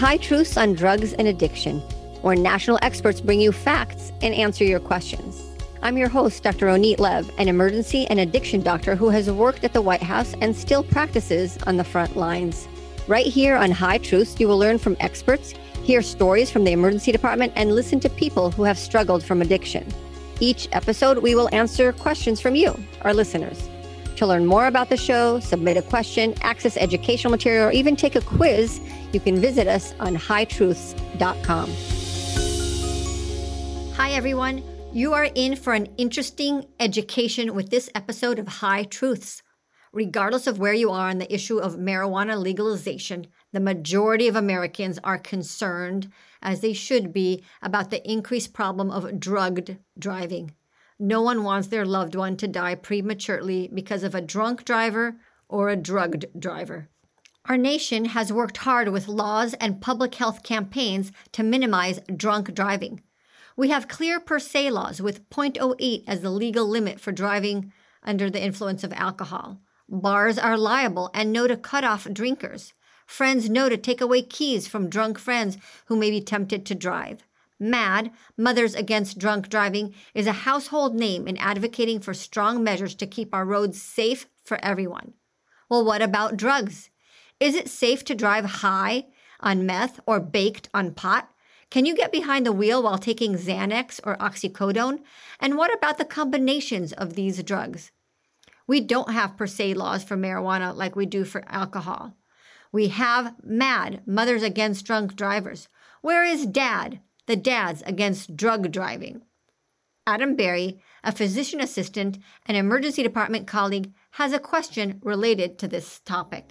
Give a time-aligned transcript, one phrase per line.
[0.00, 1.80] High Truths on Drugs and Addiction,
[2.22, 5.44] where national experts bring you facts and answer your questions.
[5.82, 6.68] I'm your host, Dr.
[6.68, 10.56] Ronit Lev, an emergency and addiction doctor who has worked at the White House and
[10.56, 12.66] still practices on the front lines.
[13.08, 15.52] Right here on High Truths, you will learn from experts,
[15.82, 19.86] hear stories from the emergency department, and listen to people who have struggled from addiction.
[20.40, 23.68] Each episode, we will answer questions from you, our listeners.
[24.16, 28.16] To learn more about the show, submit a question, access educational material, or even take
[28.16, 28.78] a quiz,
[29.12, 31.70] you can visit us on hightruths.com.
[33.94, 34.62] Hi, everyone.
[34.92, 39.42] You are in for an interesting education with this episode of High Truths.
[39.92, 44.98] Regardless of where you are on the issue of marijuana legalization, the majority of Americans
[45.02, 50.54] are concerned, as they should be, about the increased problem of drugged driving.
[50.98, 55.16] No one wants their loved one to die prematurely because of a drunk driver
[55.48, 56.88] or a drugged driver.
[57.50, 63.02] Our nation has worked hard with laws and public health campaigns to minimize drunk driving.
[63.56, 67.72] We have clear per se laws with 0.08 as the legal limit for driving
[68.04, 69.58] under the influence of alcohol.
[69.88, 72.72] Bars are liable and know to cut off drinkers.
[73.04, 77.24] Friends know to take away keys from drunk friends who may be tempted to drive.
[77.58, 83.08] MADD, Mothers Against Drunk Driving, is a household name in advocating for strong measures to
[83.08, 85.14] keep our roads safe for everyone.
[85.68, 86.90] Well, what about drugs?
[87.40, 89.06] Is it safe to drive high
[89.40, 91.30] on meth or baked on pot?
[91.70, 95.00] Can you get behind the wheel while taking Xanax or oxycodone?
[95.38, 97.92] And what about the combinations of these drugs?
[98.66, 102.14] We don't have per se laws for marijuana like we do for alcohol.
[102.72, 105.68] We have MADD, Mothers Against Drunk Drivers.
[106.02, 109.22] Where is DAD, the Dads Against Drug Driving?
[110.10, 116.00] Adam Berry, a physician assistant and emergency department colleague, has a question related to this
[116.00, 116.50] topic.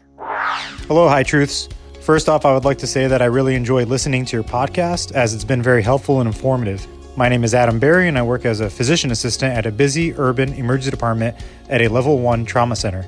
[0.87, 1.67] Hello, High Truths.
[1.99, 5.11] First off, I would like to say that I really enjoy listening to your podcast
[5.11, 6.87] as it's been very helpful and informative.
[7.17, 10.13] My name is Adam Berry, and I work as a physician assistant at a busy
[10.13, 11.35] urban emergency department
[11.67, 13.05] at a level one trauma center.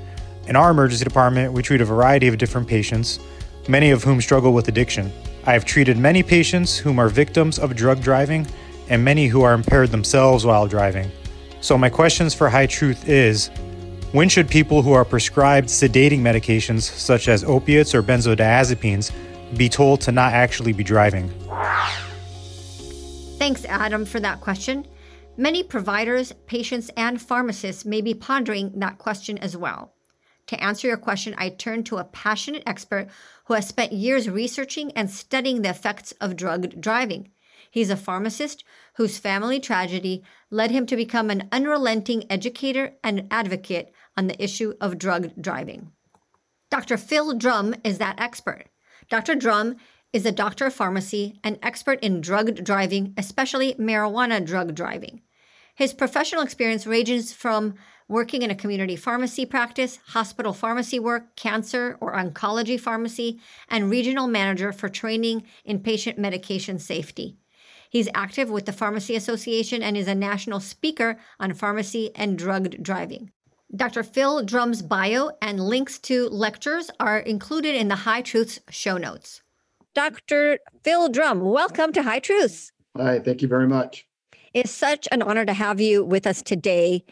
[0.48, 3.20] In our emergency department, we treat a variety of different patients,
[3.68, 5.10] many of whom struggle with addiction.
[5.46, 8.46] I have treated many patients whom are victims of drug driving
[8.88, 11.10] and many who are impaired themselves while driving.
[11.60, 13.50] So, my questions for High Truth is
[14.12, 19.10] when should people who are prescribed sedating medications such as opiates or benzodiazepines
[19.56, 21.32] be told to not actually be driving?
[23.38, 24.86] Thanks, Adam, for that question.
[25.36, 29.94] Many providers, patients, and pharmacists may be pondering that question as well.
[30.48, 33.08] To answer your question, I turn to a passionate expert
[33.46, 37.30] who has spent years researching and studying the effects of drugged driving.
[37.72, 38.64] He's a pharmacist
[38.96, 44.74] whose family tragedy led him to become an unrelenting educator and advocate on the issue
[44.78, 45.90] of drug driving.
[46.70, 46.98] Dr.
[46.98, 48.66] Phil Drum is that expert.
[49.08, 49.34] Dr.
[49.34, 49.76] Drum
[50.12, 55.22] is a doctor of pharmacy and expert in drug driving, especially marijuana drug driving.
[55.74, 57.74] His professional experience ranges from
[58.06, 63.40] working in a community pharmacy practice, hospital pharmacy work, cancer or oncology pharmacy,
[63.70, 67.38] and regional manager for training in patient medication safety.
[67.92, 72.82] He's active with the Pharmacy Association and is a national speaker on pharmacy and drugged
[72.82, 73.30] driving.
[73.76, 74.02] Dr.
[74.02, 79.42] Phil Drum's bio and links to lectures are included in the High Truths show notes.
[79.94, 80.58] Dr.
[80.82, 82.72] Phil Drum, welcome to High Truths.
[82.96, 84.06] Hi, thank you very much.
[84.54, 87.04] It's such an honor to have you with us today.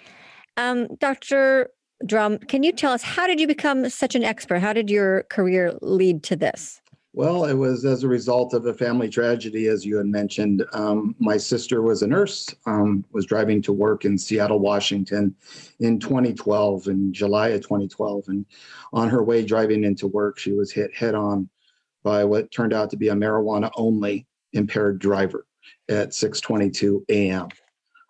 [0.57, 1.69] Um, Dr.
[2.07, 4.61] Drum, can you tell us how did you become such an expert?
[4.61, 6.81] How did your career lead to this?
[7.13, 10.65] Well, it was as a result of a family tragedy, as you had mentioned.
[10.73, 15.35] Um, my sister was a nurse, um, was driving to work in Seattle, Washington
[15.81, 18.29] in 2012, in July of 2012.
[18.29, 18.47] And
[18.93, 21.49] on her way driving into work, she was hit head on
[22.05, 25.47] by what turned out to be a marijuana only impaired driver
[25.89, 27.49] at 6:22 a.m.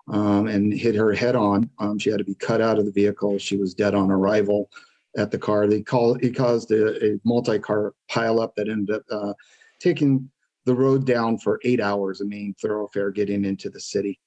[0.08, 1.70] Um, and hit her head on.
[1.78, 3.38] Um, she had to be cut out of the vehicle.
[3.38, 4.70] She was dead on arrival
[5.16, 5.66] at the car.
[5.66, 9.32] They call it caused a, a multi-car pileup that ended up uh,
[9.80, 10.30] taking
[10.66, 14.20] the road down for eight hours, a main thoroughfare getting into the city.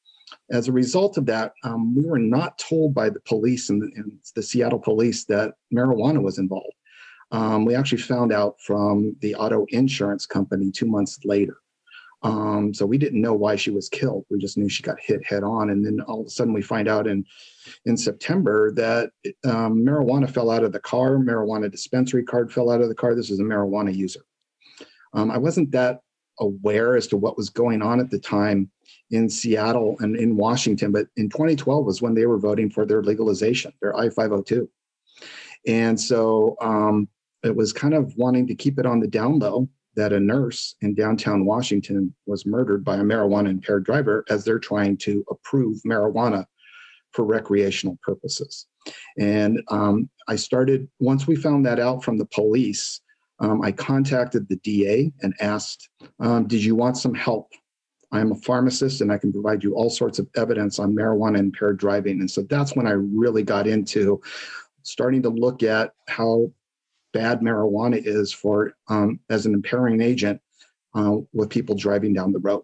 [0.49, 3.91] As a result of that, um, we were not told by the police and the,
[3.95, 6.75] and the Seattle police that marijuana was involved.
[7.31, 11.57] Um, we actually found out from the auto insurance company two months later.
[12.23, 14.25] Um, so we didn't know why she was killed.
[14.29, 16.61] We just knew she got hit head on, and then all of a sudden we
[16.61, 17.25] find out in
[17.85, 19.11] in September that
[19.45, 21.17] um, marijuana fell out of the car.
[21.17, 23.13] Marijuana dispensary card fell out of the car.
[23.13, 24.21] This is a marijuana user.
[25.13, 25.99] Um, I wasn't that
[26.39, 28.71] aware as to what was going on at the time
[29.11, 33.03] in Seattle and in Washington, but in 2012 was when they were voting for their
[33.03, 34.67] legalization, their I-502,
[35.67, 37.07] and so um,
[37.43, 40.75] it was kind of wanting to keep it on the down low that a nurse
[40.81, 45.77] in downtown Washington was murdered by a marijuana impaired driver as they're trying to approve
[45.85, 46.45] marijuana
[47.11, 48.65] for recreational purposes.
[49.19, 53.01] And um, I started, once we found that out from the police,
[53.39, 57.51] um, I contacted the DA and asked, um, Did you want some help?
[58.11, 61.77] I'm a pharmacist and I can provide you all sorts of evidence on marijuana impaired
[61.77, 62.19] driving.
[62.19, 64.21] And so that's when I really got into
[64.83, 66.51] starting to look at how
[67.13, 70.41] bad marijuana is for um, as an impairing agent
[70.95, 72.63] uh, with people driving down the road.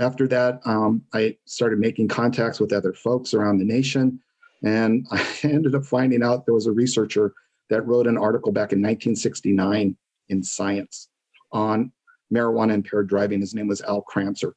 [0.00, 4.20] After that, um, I started making contacts with other folks around the nation.
[4.64, 7.32] And I ended up finding out there was a researcher
[7.70, 9.96] that wrote an article back in 1969
[10.28, 11.08] in Science
[11.52, 11.92] on
[12.32, 13.40] marijuana impaired driving.
[13.40, 14.54] His name was Al Crancer.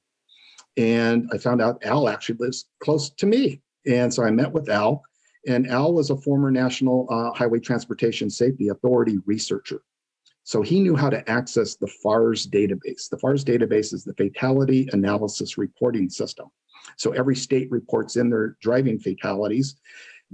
[0.75, 3.61] And I found out Al actually lives close to me.
[3.87, 5.03] And so I met with Al,
[5.47, 9.81] and Al was a former National uh, Highway Transportation Safety Authority researcher.
[10.43, 13.09] So he knew how to access the FARS database.
[13.09, 16.47] The FARS database is the Fatality Analysis Reporting System.
[16.97, 19.75] So every state reports in their driving fatalities,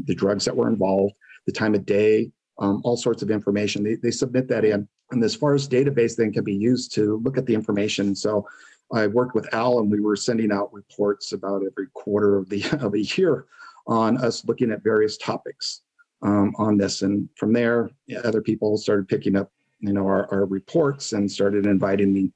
[0.06, 1.14] the drugs that were involved,
[1.46, 3.84] the time of day, um, all sorts of information.
[3.84, 4.88] They, they submit that in.
[5.12, 8.16] And this FARS database then can be used to look at the information.
[8.16, 8.48] So
[8.92, 12.64] I worked with Al and we were sending out reports about every quarter of the
[12.82, 13.46] of a year
[13.88, 15.82] on us looking at various topics
[16.22, 17.02] um, on this.
[17.02, 17.90] And from there,
[18.24, 19.52] other people started picking up
[19.84, 22.32] you know our, our reports and started inviting me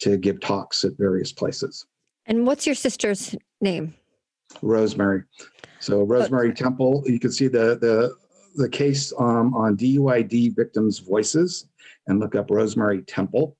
[0.00, 1.86] to give talks at various places.
[2.26, 3.94] And what's your sister's name?
[4.62, 5.22] Rosemary.
[5.80, 7.04] So Rosemary Temple.
[7.06, 8.14] You can see the the
[8.56, 11.68] the case um, on DUID victims' voices,
[12.08, 13.56] and look up Rosemary Temple,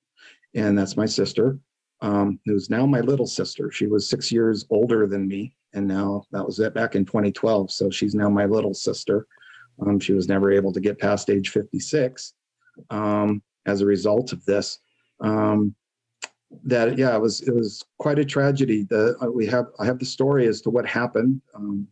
[0.54, 1.58] and that's my sister,
[2.00, 3.70] um, who's now my little sister.
[3.70, 7.70] She was six years older than me, and now that was it back in 2012.
[7.70, 9.26] So she's now my little sister.
[9.84, 12.34] Um, she was never able to get past age 56,
[12.90, 14.78] um, as a result of this.
[15.20, 15.74] Um,
[16.64, 18.86] that yeah, it was it was quite a tragedy.
[18.88, 21.42] The uh, we have I have the story as to what happened.
[21.54, 21.86] Um,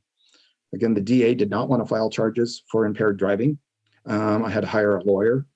[0.72, 3.58] again, the DA did not want to file charges for impaired driving.
[4.06, 5.46] Um, I had to hire a lawyer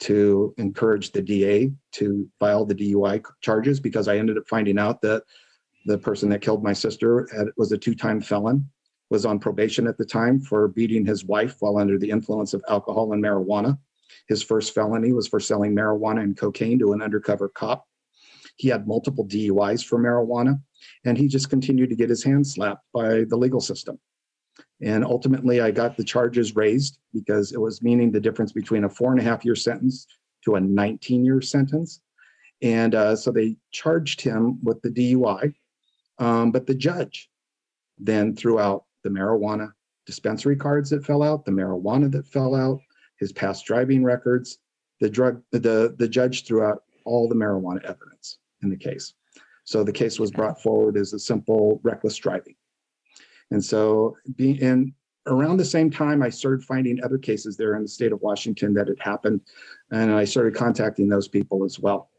[0.00, 5.00] to encourage the DA to file the DUI charges because I ended up finding out
[5.02, 5.24] that
[5.86, 8.68] the person that killed my sister was a two-time felon,
[9.10, 12.62] was on probation at the time for beating his wife while under the influence of
[12.68, 13.78] alcohol and marijuana.
[14.28, 17.86] His first felony was for selling marijuana and cocaine to an undercover cop.
[18.56, 20.60] He had multiple DUIs for marijuana,
[21.04, 23.98] and he just continued to get his hands slapped by the legal system.
[24.80, 28.88] And ultimately, I got the charges raised because it was meaning the difference between a
[28.88, 30.06] four and a half year sentence
[30.44, 32.00] to a 19 year sentence.
[32.62, 35.54] And uh, so they charged him with the DUI.
[36.18, 37.28] Um, but the judge
[37.98, 39.72] then threw out the marijuana
[40.06, 42.80] dispensary cards that fell out, the marijuana that fell out,
[43.18, 44.58] his past driving records.
[45.00, 49.14] The drug, the the judge threw out all the marijuana evidence in the case.
[49.64, 52.56] So the case was brought forward as a simple reckless driving.
[53.50, 54.94] And so being in
[55.26, 58.74] around the same time, I started finding other cases there in the state of Washington
[58.74, 59.40] that had happened,
[59.90, 62.10] and I started contacting those people as well.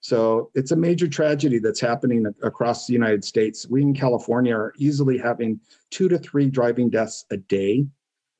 [0.00, 3.66] So it's a major tragedy that's happening across the United States.
[3.68, 7.86] We in California are easily having two to three driving deaths a day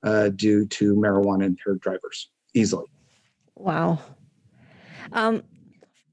[0.03, 2.87] uh, due to marijuana impaired drivers easily.
[3.57, 3.99] Wow.
[5.13, 5.43] Um,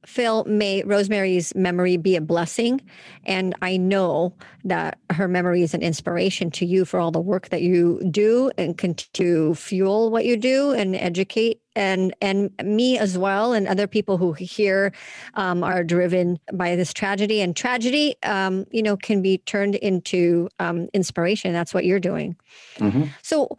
[0.05, 2.81] Phil, may Rosemary's memory be a blessing.
[3.25, 4.33] And I know
[4.63, 8.51] that her memory is an inspiration to you for all the work that you do
[8.57, 13.67] and continue to fuel what you do and educate and and me as well and
[13.67, 14.93] other people who here
[15.33, 17.41] um, are driven by this tragedy.
[17.41, 21.53] And tragedy um, you know can be turned into um, inspiration.
[21.53, 22.35] That's what you're doing.
[22.77, 23.05] Mm-hmm.
[23.21, 23.57] so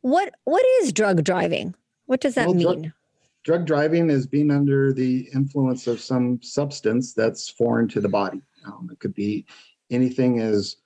[0.00, 1.74] what what is drug driving?
[2.06, 2.92] What does that well, mean
[3.48, 8.42] drug, driving is being under the influence of some substance that's foreign to the body.
[8.66, 9.46] Um, it could be
[9.90, 10.76] anything as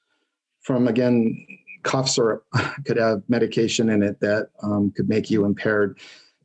[0.60, 1.44] from again
[1.82, 2.44] cough syrup
[2.86, 5.98] could have medication in it that um, could make you impaired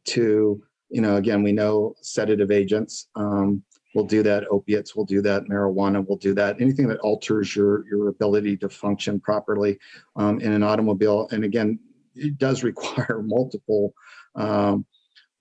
[0.06, 0.60] to
[0.90, 3.62] you know again we know sedative agents um,
[3.94, 7.88] will do that opiates will do that marijuana will do that anything that alters your
[7.88, 9.78] your ability to function properly
[10.16, 11.78] um, in an automobile and again
[12.16, 13.94] it does require multiple
[14.34, 14.84] um,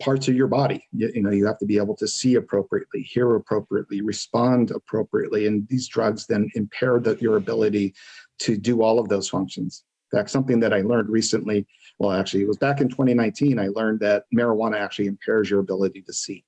[0.01, 0.87] parts of your body.
[0.93, 5.47] You, you, know, you have to be able to see appropriately, hear appropriately, respond appropriately,
[5.47, 7.95] and these drugs then impair the, your ability
[8.41, 9.85] to do all of those functions.
[10.13, 11.67] In fact, something that I learned recently,
[11.99, 16.03] well, actually, it was back in 2019, I learned that marijuana actually impairs your ability
[16.03, 16.45] to see,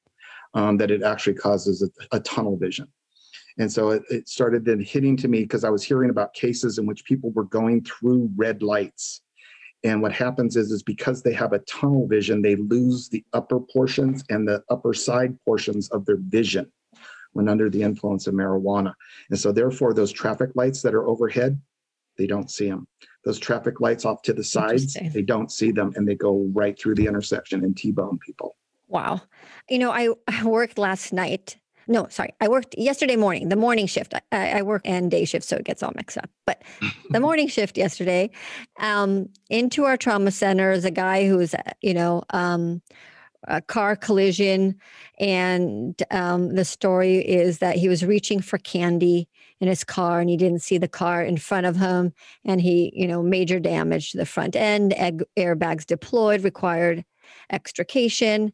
[0.55, 2.87] um, that it actually causes a, a tunnel vision.
[3.59, 6.79] And so it, it started then hitting to me because I was hearing about cases
[6.79, 9.23] in which people were going through red lights
[9.85, 13.61] And what happens is, is because they have a tunnel vision, they lose the upper
[13.61, 16.71] portions and the upper side portions of their vision
[17.33, 18.93] when under the influence of marijuana.
[19.31, 21.61] And so, therefore, those traffic lights that are overhead,
[22.17, 22.89] they don't see them.
[23.25, 26.79] Those traffic lights off to the sides, they don't see them and they go right
[26.79, 28.57] through the intersection and T bone people.
[28.89, 29.21] Wow.
[29.69, 31.59] You know, I, I worked last night
[31.89, 32.35] no, sorry.
[32.41, 34.15] I worked yesterday morning, the morning shift.
[34.31, 36.31] I, I work and day shift, so it gets all mixed up.
[36.47, 36.63] But
[37.11, 38.31] the morning shift yesterday,
[38.79, 42.83] um, into our trauma center is a guy who's, uh, you know, um,
[43.45, 44.79] a car collision.
[45.19, 49.29] And um, the story is that he was reaching for candy
[49.61, 52.13] in his car and he didn't see the car in front of him.
[52.45, 57.05] And he, you know, major damage to the front end, egg, airbags deployed, required
[57.51, 58.53] extrication.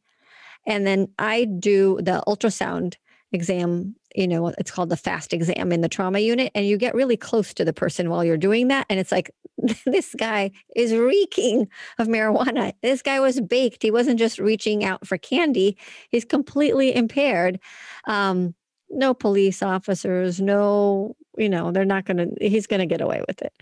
[0.66, 2.94] And then I do the ultrasound
[3.34, 6.94] exam you know it's called the fast exam in the trauma unit and you get
[6.94, 9.30] really close to the person while you're doing that and it's like
[9.86, 12.72] this guy is reeking of marijuana.
[12.82, 13.82] This guy was baked.
[13.82, 15.76] He wasn't just reaching out for candy.
[16.10, 17.60] He's completely impaired.
[18.06, 18.54] Um,
[18.90, 23.22] no police officers no you know they're not going to he's going to get away
[23.26, 23.52] with it.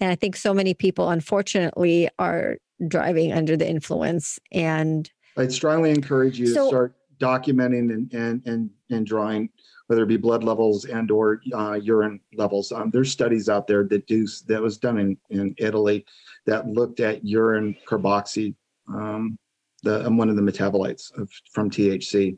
[0.00, 2.58] And i think so many people unfortunately are
[2.88, 8.42] driving under the influence and i'd strongly encourage you so, to start documenting and, and,
[8.44, 9.48] and, and drawing,
[9.86, 12.72] whether it be blood levels and or uh, urine levels.
[12.72, 16.04] Um, there's studies out there that do that was done in, in Italy
[16.46, 18.54] that looked at urine carboxy,
[18.88, 19.38] um,
[19.82, 22.36] the um, one of the metabolites of, from THC,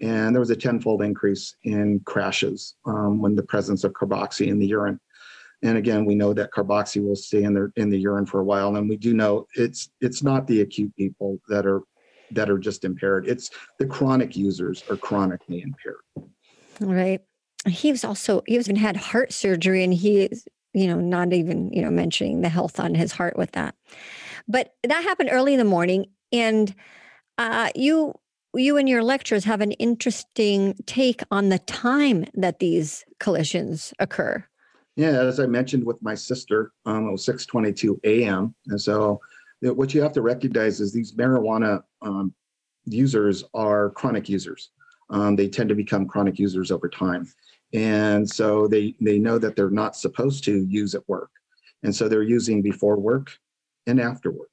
[0.00, 4.58] and there was a tenfold increase in crashes um, when the presence of carboxy in
[4.58, 5.00] the urine.
[5.62, 8.44] And again, we know that carboxy will stay in the in the urine for a
[8.44, 11.82] while, and we do know it's it's not the acute people that are
[12.32, 13.28] that are just impaired.
[13.28, 16.30] It's the chronic users are chronically impaired.
[16.80, 17.20] Right.
[17.66, 20.30] He was also he even had heart surgery, and he
[20.72, 23.74] you know not even you know mentioning the health on his heart with that.
[24.48, 26.74] But that happened early in the morning, and
[27.38, 28.14] uh, you
[28.54, 34.44] you and your lectures have an interesting take on the time that these collisions occur.
[34.96, 38.54] Yeah, as I mentioned with my sister, um, it was 6:22 a.m.
[38.68, 39.20] and so
[39.60, 42.34] what you have to recognize is these marijuana um,
[42.84, 44.70] users are chronic users.
[45.10, 47.26] Um, they tend to become chronic users over time.
[47.72, 51.30] And so they, they know that they're not supposed to use at work.
[51.82, 53.36] And so they're using before work
[53.86, 54.50] and after work.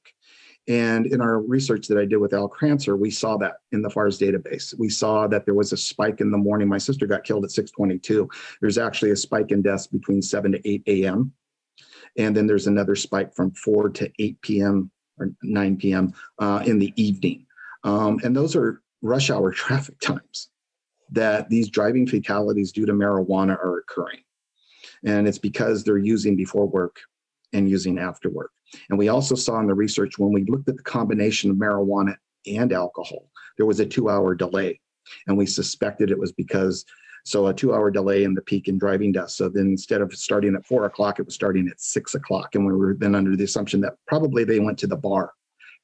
[0.67, 3.89] And in our research that I did with Al Crancer, we saw that in the
[3.89, 4.77] FARS database.
[4.77, 6.69] We saw that there was a spike in the morning.
[6.69, 8.29] My sister got killed at 622.
[8.62, 11.33] There's actually a spike in deaths between 7 to 8 a.m.
[12.17, 14.89] And then there's another spike from 4 to 8 p.m.
[15.20, 16.13] or 9 p.m.
[16.39, 17.46] Uh, in the evening.
[17.84, 20.50] Um, and those are rush hour traffic times
[21.12, 24.22] that these driving fatalities due to marijuana are occurring.
[25.05, 27.00] And it's because they're using before work
[27.51, 28.51] and using after work.
[28.89, 32.15] And we also saw in the research when we looked at the combination of marijuana
[32.48, 34.79] and alcohol, there was a two hour delay.
[35.27, 36.86] And we suspected it was because
[37.23, 39.35] so a two hour delay in the peak in driving deaths.
[39.35, 42.55] So then instead of starting at four o'clock, it was starting at six o'clock.
[42.55, 45.33] And we were then under the assumption that probably they went to the bar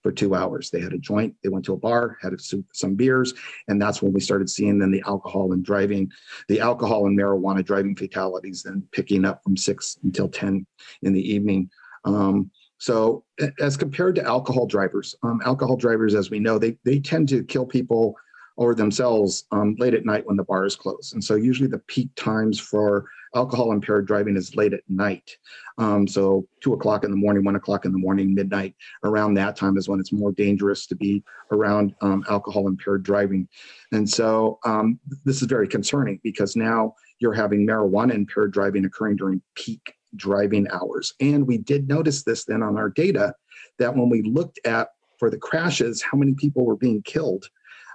[0.04, 0.70] for two hours.
[0.70, 3.34] They had a joint, they went to a bar, had some beers,
[3.68, 6.12] and that's when we started seeing then the alcohol and driving,
[6.48, 10.66] the alcohol and marijuana driving fatalities then picking up from six until 10
[11.02, 11.70] in the evening.
[12.06, 13.26] Um, so
[13.60, 17.44] as compared to alcohol drivers, um, alcohol drivers, as we know, they, they tend to
[17.44, 18.16] kill people
[18.60, 21.14] or themselves um, late at night when the bar is closed.
[21.14, 25.32] And so usually the peak times for alcohol impaired driving is late at night.
[25.78, 28.76] Um, so two o'clock in the morning, one o'clock in the morning, midnight,
[29.06, 31.24] around that time is when it's more dangerous to be
[31.54, 33.48] around um, alcohol impaired driving.
[33.94, 39.16] And so um, this is very concerning because now you're having marijuana impaired driving occurring
[39.16, 41.14] during peak driving hours.
[41.22, 43.34] And we did notice this then on our data
[43.78, 47.46] that when we looked at for the crashes, how many people were being killed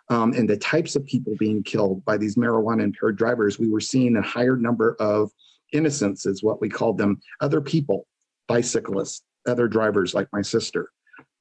[0.09, 3.81] um, and the types of people being killed by these marijuana impaired drivers, we were
[3.81, 5.31] seeing a higher number of
[5.73, 8.07] innocents, is what we called them, other people,
[8.47, 10.91] bicyclists, other drivers like my sister,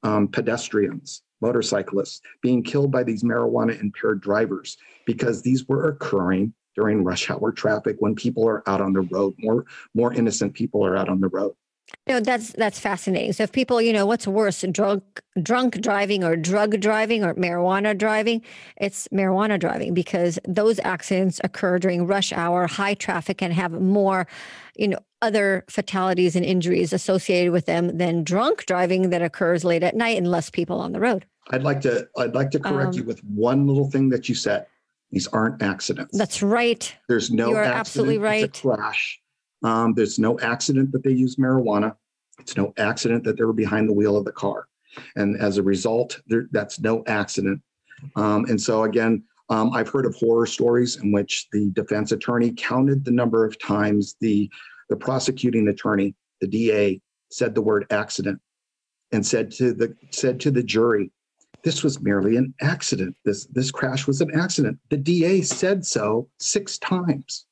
[0.03, 7.03] um, pedestrians, motorcyclists being killed by these marijuana impaired drivers because these were occurring during
[7.03, 9.33] rush hour traffic when people are out on the road.
[9.37, 11.53] More more innocent people are out on the road.
[12.05, 13.31] No, that's that's fascinating.
[13.31, 17.97] So if people, you know, what's worse, drunk drunk driving or drug driving or marijuana
[17.97, 18.41] driving,
[18.75, 24.27] it's marijuana driving because those accidents occur during rush hour, high traffic, and have more,
[24.75, 29.81] you know, other fatalities and injuries associated with them than drunk driving that occurs late
[29.81, 31.25] at night and less people on the road.
[31.51, 34.35] I'd like to I'd like to correct um, you with one little thing that you
[34.35, 34.65] said.
[35.11, 36.17] These aren't accidents.
[36.17, 36.93] That's right.
[37.07, 37.79] There's no you are accident.
[37.79, 38.53] absolutely right.
[38.53, 39.21] Crash
[39.63, 41.95] um, there's no accident that they use marijuana.
[42.39, 44.67] It's no accident that they were behind the wheel of the car.
[45.15, 47.61] And as a result, there, that's no accident.
[48.15, 52.53] Um, and so, again, um, I've heard of horror stories in which the defense attorney
[52.55, 54.49] counted the number of times the,
[54.89, 57.01] the prosecuting attorney, the DA,
[57.31, 58.39] said the word accident
[59.11, 61.11] and said to the said to the jury,
[61.63, 63.15] this was merely an accident.
[63.23, 64.77] This this crash was an accident.
[64.89, 67.45] The DA said so six times.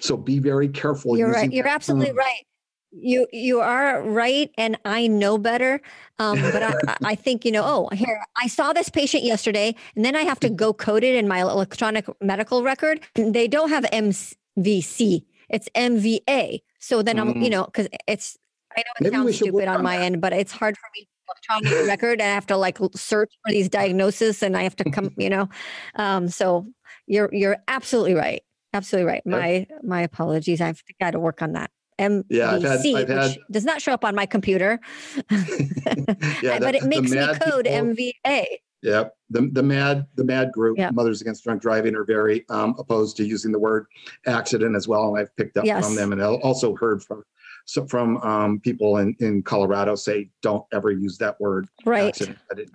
[0.00, 1.16] So be very careful.
[1.16, 1.52] You're right.
[1.52, 2.44] You're absolutely right.
[2.92, 5.80] You you are right, and I know better.
[6.18, 7.64] Um, but I, I think you know.
[7.64, 11.14] Oh, here I saw this patient yesterday, and then I have to go code it
[11.14, 13.00] in my electronic medical record.
[13.14, 16.60] They don't have MVC; it's MVA.
[16.78, 17.50] So then I'm, you mm.
[17.50, 18.38] know, because it's.
[18.76, 21.88] I know it Maybe sounds stupid on my end, but it's hard for me electronic
[21.88, 22.20] record.
[22.20, 25.10] I have to like search for these diagnoses, and I have to come.
[25.16, 25.48] You know,
[25.96, 26.66] um, so
[27.06, 28.42] you're you're absolutely right.
[28.76, 29.22] Absolutely right.
[29.24, 30.60] My my apologies.
[30.60, 31.70] I've got to work on that.
[31.98, 34.78] MVC, yeah, I've had, I've had, does not show up on my computer.
[35.30, 38.44] yeah, but it makes me code people, MVA.
[38.82, 40.90] Yeah, the the MADD the MADD group, yeah.
[40.90, 43.86] Mothers Against Drunk Driving, are very um, opposed to using the word
[44.26, 45.08] accident as well.
[45.08, 45.86] And I've picked up yes.
[45.86, 47.22] from them, and also heard from
[47.66, 51.68] so from um, people in, in Colorado say don't ever use that word.
[51.84, 52.16] Right.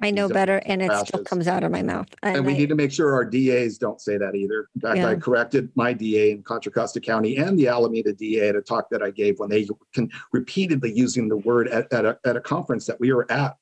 [0.01, 2.07] I know better, and it still comes out of my mouth.
[2.23, 4.67] And, and we I, need to make sure our DAs don't say that either.
[4.75, 5.07] In fact, yeah.
[5.07, 8.89] I corrected my DA in Contra Costa County and the Alameda DA at a talk
[8.91, 12.41] that I gave when they can repeatedly using the word at, at, a, at a
[12.41, 13.55] conference that we were at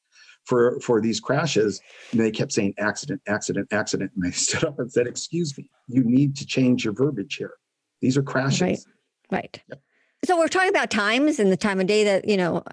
[0.45, 1.79] for for these crashes
[2.11, 5.69] and they kept saying accident accident accident and i stood up and said excuse me
[5.87, 7.53] you need to change your verbiage here
[8.01, 8.79] these are crashes right
[9.29, 9.81] right yep.
[10.25, 12.63] So we're talking about times and the time of day that, you know,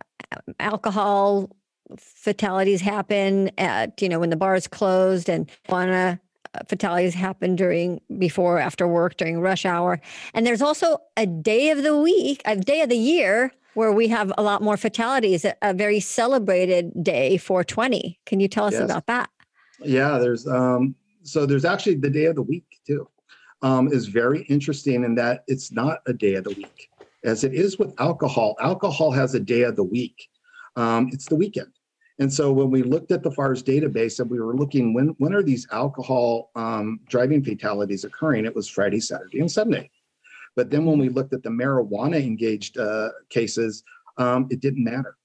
[0.59, 1.50] alcohol
[1.99, 6.21] fatalities happen at, you know, when the bar is closed and wanna
[6.55, 10.00] uh, fatalities happen during before after work during rush hour.
[10.35, 14.09] And there's also a day of the week a day of the year where we
[14.09, 18.73] have a lot more fatalities a, a very celebrated day 420 can you tell us
[18.73, 18.83] yes.
[18.83, 19.31] about that?
[19.81, 23.09] Yeah there's um so there's actually the day of the week too
[23.62, 26.90] um is very interesting in that it's not a day of the week
[27.27, 28.57] as it is with alcohol.
[28.61, 30.29] Alcohol has a day of the week.
[30.77, 31.73] Um, it's the weekend.
[32.19, 35.35] And so when we looked at the FARS database and we were looking when when
[35.35, 39.91] are these alcohol um, driving fatalities occurring, it was Friday, Saturday, and Sunday.
[40.55, 43.83] But then when we looked at the marijuana engaged uh, cases,
[44.17, 45.17] um, it didn't matter.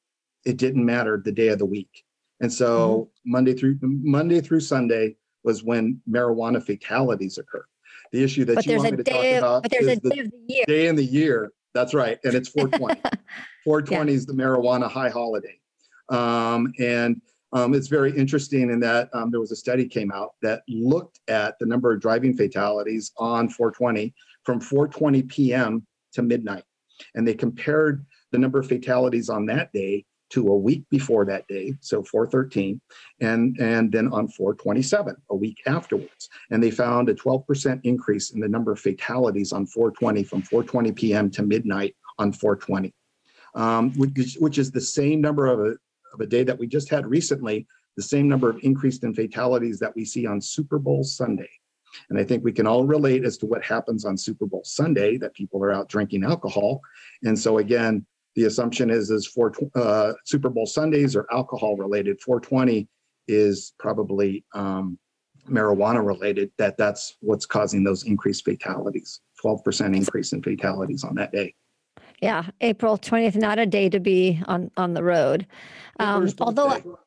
[0.44, 2.04] It didn't matter the day of the week.
[2.42, 3.32] And so mm-hmm.
[3.32, 7.64] Monday through Monday through Sunday was when marijuana fatalities occur.
[8.12, 10.20] The issue that but you want me to talk about but there's is a day
[10.20, 10.66] of the year.
[10.68, 12.20] day in the year that's right.
[12.24, 13.02] And it's 420.
[13.64, 14.16] 420 yeah.
[14.16, 15.60] is the marijuana high holiday.
[16.10, 17.22] Um, and
[17.54, 21.20] um, it's very interesting in that um, there was a study came out that looked
[21.28, 25.86] at the number of driving fatalities on 420 from 4:20 p.m.
[26.14, 26.64] to midnight,
[27.16, 31.48] and they compared the number of fatalities on that day to a week before that
[31.48, 32.82] day, so 413,
[33.20, 36.30] and, and then on 427, a week afterwards.
[36.50, 40.92] And they found a 12% increase in the number of fatalities on 420 from 420
[40.94, 41.30] p.m.
[41.32, 42.94] to midnight on 420,
[43.56, 45.76] um, which, which is the same number of a,
[46.14, 47.68] of a day that we just had recently,
[47.98, 51.50] the same number of increased in fatalities that we see on Super Bowl Sunday.
[52.10, 55.18] And I think we can all relate as to what happens on Super Bowl Sunday
[55.18, 56.82] that people are out drinking alcohol.
[57.24, 62.22] And so, again, the assumption is is for uh, Super Bowl Sundays or alcohol related.
[62.22, 62.88] 420
[63.28, 64.98] is probably um,
[65.50, 66.52] marijuana related.
[66.58, 69.22] That that's what's causing those increased fatalities.
[69.44, 71.56] 12% increase in fatalities on that day.
[72.22, 75.48] Yeah, April 20th, not a day to be on on the road.
[76.00, 77.00] Um, although,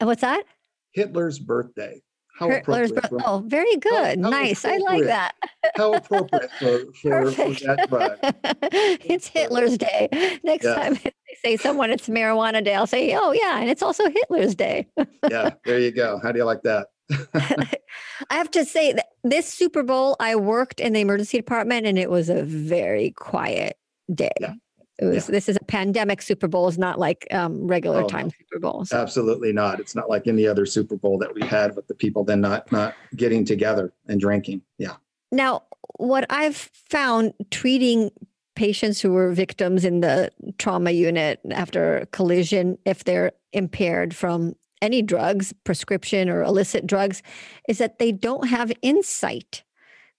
[0.00, 0.44] what's that?
[0.92, 2.00] Hitler's birthday.
[2.38, 3.24] How Hitler's appropriate.
[3.26, 4.18] oh, very good.
[4.18, 4.64] How, how nice.
[4.64, 5.34] I like that.
[5.76, 8.18] how appropriate for, for, for that bug.
[8.62, 10.38] it's Hitler's Day.
[10.44, 10.74] Next yeah.
[10.74, 14.54] time they say someone it's marijuana day, I'll say, oh, yeah, and it's also Hitler's
[14.54, 14.86] Day.
[15.30, 16.20] yeah, there you go.
[16.22, 16.88] How do you like that?
[17.34, 21.98] I have to say that this Super Bowl, I worked in the emergency department and
[21.98, 23.78] it was a very quiet
[24.12, 24.30] day.
[24.40, 24.54] Yeah.
[24.98, 25.28] It was.
[25.28, 25.32] Yeah.
[25.32, 26.68] This is a pandemic Super Bowl.
[26.68, 28.84] Is not like um, regular oh, time Super Bowl.
[28.84, 28.96] So.
[28.96, 29.80] Absolutely not.
[29.80, 32.70] It's not like any other Super Bowl that we had with the people then not
[32.72, 34.62] not getting together and drinking.
[34.78, 34.94] Yeah.
[35.32, 35.64] Now,
[35.98, 38.10] what I've found treating
[38.54, 45.02] patients who were victims in the trauma unit after collision, if they're impaired from any
[45.02, 47.22] drugs, prescription or illicit drugs,
[47.68, 49.62] is that they don't have insight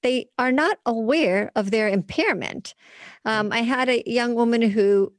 [0.04, 2.76] they are not aware of their impairment.
[3.26, 5.14] Um, I had a young woman who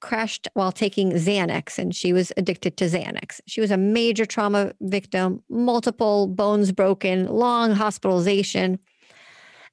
[0.00, 3.40] crashed while taking Xanax and she was addicted to Xanax.
[3.46, 8.78] She was a major trauma victim, multiple bones broken, long hospitalization.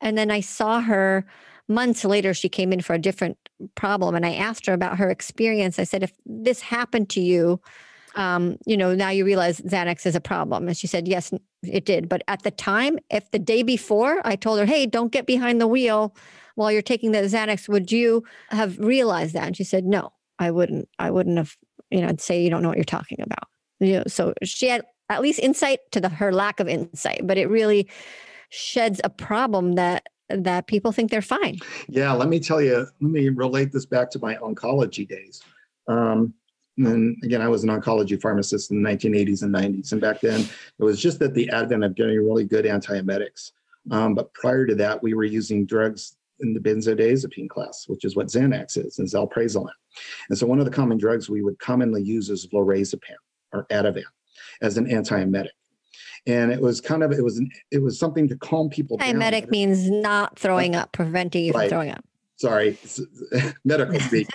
[0.01, 1.25] And then I saw her
[1.67, 3.37] months later, she came in for a different
[3.75, 4.15] problem.
[4.15, 5.79] And I asked her about her experience.
[5.79, 7.59] I said, if this happened to you,
[8.19, 10.67] um, you know, now you realize Xanax is a problem.
[10.67, 12.09] And she said, yes, it did.
[12.09, 15.61] But at the time, if the day before I told her, hey, don't get behind
[15.61, 16.13] the wheel
[16.55, 19.47] while you're taking the Xanax, would you have realized that?
[19.47, 20.89] And she said, no, I wouldn't.
[20.99, 21.55] I wouldn't have,
[21.89, 23.47] you know, I'd say you don't know what you're talking about.
[23.79, 27.37] You know, so she had at least insight to the, her lack of insight, but
[27.37, 27.89] it really
[28.49, 31.57] sheds a problem that that people think they're fine.
[31.87, 35.41] Yeah, let me tell you, let me relate this back to my oncology days.
[35.87, 36.35] Um,
[36.85, 39.91] and again, I was an oncology pharmacist in the 1980s and 90s.
[39.91, 43.51] And back then, it was just at the advent of getting really good antiemetics.
[43.91, 48.15] Um, but prior to that, we were using drugs in the benzodiazepine class, which is
[48.15, 49.69] what Xanax is, and alprazolam.
[50.29, 53.15] And so one of the common drugs we would commonly use is lorazepam
[53.51, 54.03] or Ativan
[54.61, 55.49] as an antiemetic.
[56.27, 59.15] And it was kind of it was an, it was something to calm people down.
[59.15, 61.63] antiemetic means not throwing up, preventing you right.
[61.63, 62.03] from throwing up
[62.39, 62.77] sorry,
[63.65, 64.27] medical speak.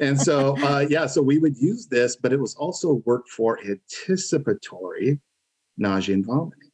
[0.00, 3.58] and so, uh, yeah, so we would use this, but it was also worked for
[3.60, 5.20] anticipatory
[5.76, 6.70] nausea and vomiting.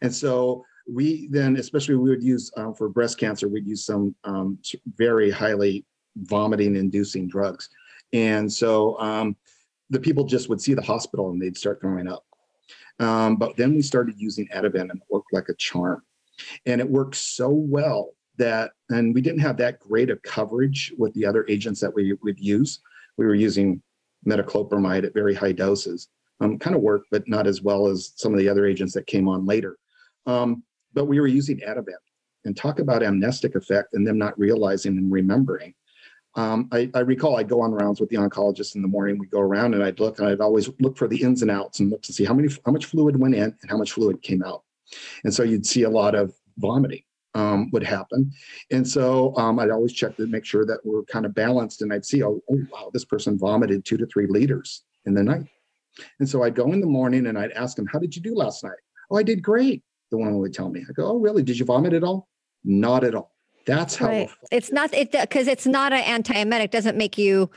[0.00, 4.14] And so we then, especially we would use um, for breast cancer, we'd use some
[4.24, 4.58] um,
[4.96, 5.84] very highly
[6.16, 7.68] vomiting inducing drugs.
[8.14, 9.36] And so um,
[9.90, 12.24] the people just would see the hospital and they'd start throwing up.
[12.98, 16.02] Um, but then we started using Ativan and it worked like a charm.
[16.64, 21.14] And it worked so well that, and we didn't have that great of coverage with
[21.14, 22.80] the other agents that we would use.
[23.16, 23.82] We were using
[24.26, 26.08] metoclopramide at very high doses.
[26.40, 29.06] Um, kind of worked, but not as well as some of the other agents that
[29.06, 29.76] came on later.
[30.26, 30.62] Um,
[30.94, 32.00] but we were using Ativan
[32.44, 35.74] and talk about amnestic effect and them not realizing and remembering.
[36.36, 39.18] Um, I, I, recall I'd go on rounds with the oncologist in the morning.
[39.18, 41.80] We'd go around and I'd look and I'd always look for the ins and outs
[41.80, 44.22] and look to see how many how much fluid went in and how much fluid
[44.22, 44.62] came out.
[45.24, 47.02] And so you'd see a lot of vomiting
[47.34, 48.32] um, would happen.
[48.70, 51.82] And so um, I'd always check to make sure that we're kind of balanced.
[51.82, 55.22] And I'd see, oh, oh, wow, this person vomited two to three liters in the
[55.22, 55.46] night.
[56.18, 58.34] And so I'd go in the morning and I'd ask them, how did you do
[58.34, 58.78] last night?
[59.10, 59.82] Oh, I did great.
[60.10, 61.42] The one would tell me, I go, oh, really?
[61.42, 62.28] Did you vomit at all?
[62.64, 63.32] Not at all.
[63.66, 64.30] That's how right.
[64.50, 67.50] it's not it because it's not an antiemetic doesn't make you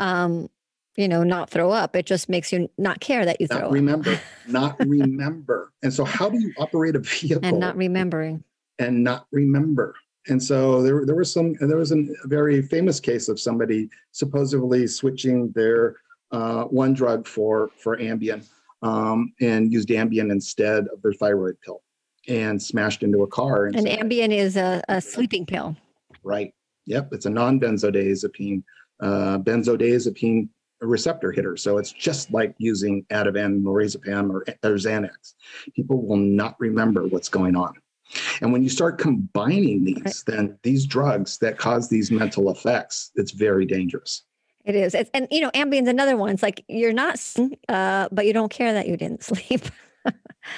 [0.00, 0.48] um
[0.96, 3.70] you know not throw up it just makes you not care that you not throw
[3.70, 8.42] remember not remember and so how do you operate a vehicle and not remembering
[8.82, 9.94] and not remember.
[10.28, 14.86] And so there, there was some, there was a very famous case of somebody supposedly
[14.86, 15.96] switching their
[16.30, 18.46] uh, one drug for for Ambien
[18.82, 21.82] um, and used Ambien instead of their thyroid pill
[22.28, 23.66] and smashed into a car.
[23.66, 25.76] And, and Ambien is a, a, sleeping pill.
[26.22, 26.54] Right.
[26.86, 27.08] Yep.
[27.12, 28.62] It's a non-benzodiazepine
[29.00, 30.48] uh, benzodiazepine
[30.80, 31.56] receptor hitter.
[31.56, 35.34] So it's just like using Ativan, lorazepam, or, or Xanax.
[35.74, 37.74] People will not remember what's going on.
[38.40, 40.22] And when you start combining these, right.
[40.26, 44.22] then these drugs that cause these mental effects, it's very dangerous.
[44.64, 44.94] It is.
[44.94, 46.30] It's, and, you know, Ambien's another one.
[46.30, 47.20] It's like you're not,
[47.68, 49.62] uh, but you don't care that you didn't sleep.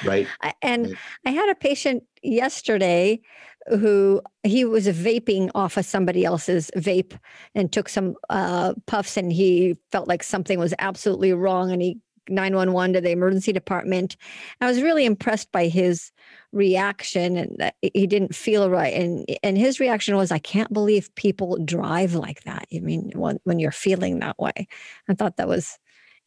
[0.04, 0.26] right.
[0.62, 0.96] And right.
[1.26, 3.20] I had a patient yesterday
[3.68, 7.18] who he was vaping off of somebody else's vape
[7.54, 11.98] and took some uh, puffs and he felt like something was absolutely wrong and he
[12.28, 14.16] 911 to the emergency department.
[14.60, 16.10] I was really impressed by his
[16.52, 18.94] reaction and that he didn't feel right.
[18.94, 22.66] And and his reaction was, I can't believe people drive like that.
[22.74, 24.68] I mean, when, when you're feeling that way.
[25.08, 25.78] I thought that was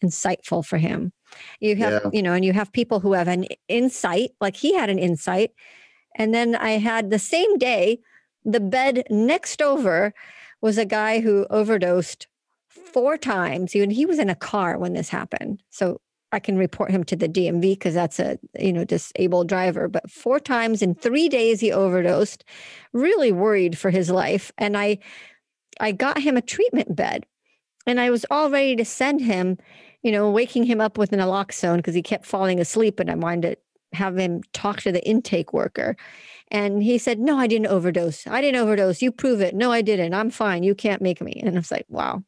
[0.04, 1.12] insightful for him.
[1.60, 2.10] You have, yeah.
[2.14, 5.52] you know, and you have people who have an insight, like he had an insight.
[6.16, 8.00] And then I had the same day,
[8.46, 10.14] the bed next over
[10.62, 12.28] was a guy who overdosed
[12.78, 13.72] four times.
[13.72, 15.62] He, he was in a car when this happened.
[15.70, 16.00] So
[16.32, 19.88] I can report him to the DMV because that's a you know disabled driver.
[19.88, 22.44] But four times in three days he overdosed.
[22.94, 25.00] Really worried for his life, and I
[25.80, 27.26] I got him a treatment bed,
[27.86, 29.58] and I was all ready to send him,
[30.04, 33.16] you know, waking him up with an naloxone because he kept falling asleep, and I
[33.16, 33.58] wanted to
[33.98, 35.96] have him talk to the intake worker.
[36.50, 38.28] And he said, No, I didn't overdose.
[38.28, 39.02] I didn't overdose.
[39.02, 39.56] You prove it.
[39.56, 40.14] No, I didn't.
[40.14, 40.64] I'm fine.
[40.64, 41.42] You can't make me.
[41.44, 42.24] And I was like, Wow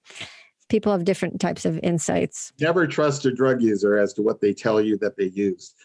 [0.70, 2.54] people have different types of insights.
[2.60, 5.76] Never trust a drug user as to what they tell you that they used.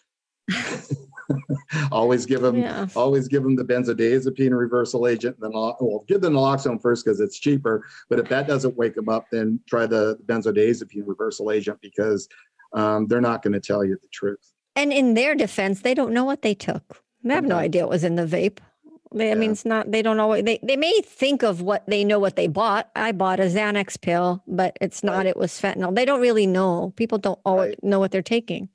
[1.90, 2.86] always give them yeah.
[2.94, 7.02] always give them the benzodiazepine reversal agent and then well give them the naloxone first
[7.02, 11.50] because it's cheaper but if that doesn't wake them up then try the benzodiazepine reversal
[11.50, 12.28] agent because
[12.74, 16.12] um, they're not going to tell you the truth and in their defense they don't
[16.12, 17.48] know what they took they have okay.
[17.48, 18.58] no idea what was in the vape
[19.14, 22.04] they, I mean, it's not, they don't always, They, they may think of what they
[22.04, 22.90] know what they bought.
[22.96, 25.26] I bought a Xanax pill, but it's not, right.
[25.26, 25.94] it was fentanyl.
[25.94, 26.92] They don't really know.
[26.96, 27.84] People don't always right.
[27.84, 28.68] know what they're taking.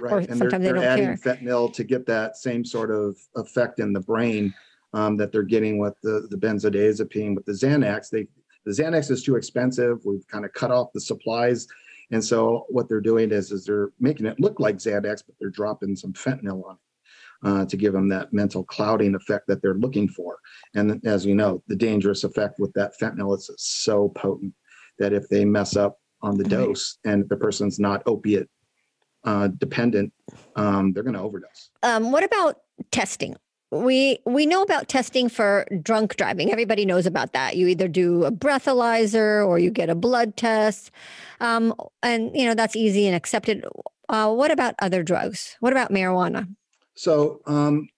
[0.00, 0.12] Right.
[0.12, 1.36] Or and sometimes they're, they're they don't adding care.
[1.36, 4.54] fentanyl to get that same sort of effect in the brain
[4.94, 8.10] um, that they're getting with the, the benzodiazepine, with the Xanax.
[8.10, 8.26] They,
[8.64, 9.98] the Xanax is too expensive.
[10.04, 11.66] We've kind of cut off the supplies.
[12.10, 15.50] And so what they're doing is, is they're making it look like Xanax, but they're
[15.50, 16.80] dropping some fentanyl on it.
[17.44, 20.38] Uh, to give them that mental clouding effect that they're looking for.
[20.76, 24.54] And as you know, the dangerous effect with that fentanyl is so potent
[25.00, 28.48] that if they mess up on the dose and the person's not opiate
[29.24, 30.12] uh, dependent,
[30.56, 31.70] um, they're going to overdose.
[31.82, 33.36] Um, what about testing?
[33.70, 36.52] We we know about testing for drunk driving.
[36.52, 37.56] Everybody knows about that.
[37.56, 40.90] You either do a breathalyzer or you get a blood test,
[41.40, 43.64] um, and you know that's easy and accepted.
[44.10, 45.56] Uh, what about other drugs?
[45.60, 46.54] What about marijuana?
[46.94, 47.88] So um,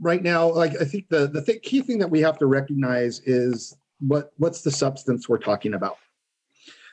[0.00, 3.20] right now, like I think the the th- key thing that we have to recognize
[3.20, 5.98] is what what's the substance we're talking about.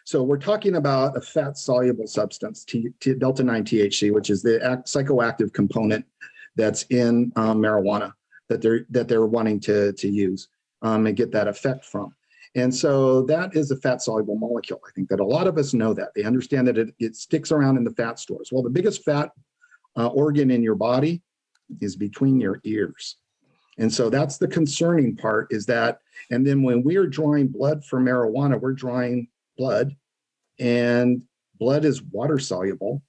[0.06, 4.42] So we're talking about a fat soluble substance, T, T, delta 9 THC, which is
[4.42, 6.04] the act, psychoactive component
[6.56, 8.14] that's in um, marijuana
[8.48, 10.48] that they're that they're wanting to to use
[10.82, 12.16] um, and get that effect from.
[12.56, 14.82] And so that is a fat soluble molecule.
[14.88, 16.10] I think that a lot of us know that.
[16.16, 18.50] They understand that it, it sticks around in the fat stores.
[18.52, 19.30] Well, the biggest fat
[19.96, 21.22] uh, organ in your body
[21.82, 23.18] is between your ears.
[23.78, 26.00] And so that's the concerning part is that,
[26.32, 29.96] and then when we are drawing blood for marijuana, we're drawing blood
[30.60, 31.22] and
[31.60, 33.02] blood is water soluble.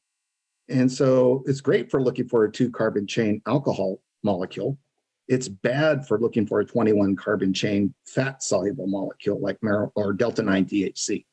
[0.69, 4.79] And so it's great for looking for a two carbon chain alcohol molecule.
[5.27, 10.13] It's bad for looking for a 21 carbon chain fat soluble molecule like mar- or
[10.13, 11.25] delta 9 THC.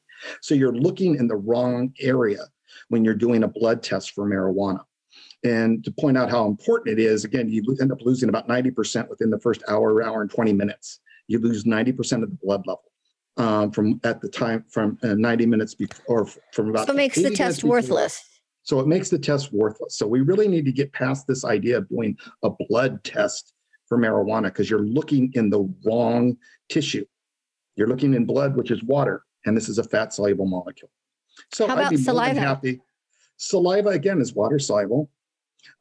[0.42, 2.46] So you're looking in the wrong area
[2.90, 4.84] when you're doing a blood test for marijuana.
[5.44, 9.08] And to point out how important it is, again, you end up losing about 90%
[9.10, 11.00] within the first hour, hour and 20 minutes.
[11.28, 12.84] You lose 90% of the blood level
[13.38, 16.88] um, from at the time from uh, 90 minutes before, or from about.
[16.88, 18.24] So it makes the test worthless.
[18.64, 19.98] So it makes the test worthless.
[19.98, 23.54] So we really need to get past this idea of doing a blood test
[23.88, 26.36] for marijuana because you're looking in the wrong
[26.70, 27.06] tissue.
[27.76, 30.90] You're looking in blood, which is water, and this is a fat soluble molecule.
[31.54, 32.40] So how about saliva?
[32.40, 32.82] Happy.
[33.38, 35.10] Saliva again is water soluble,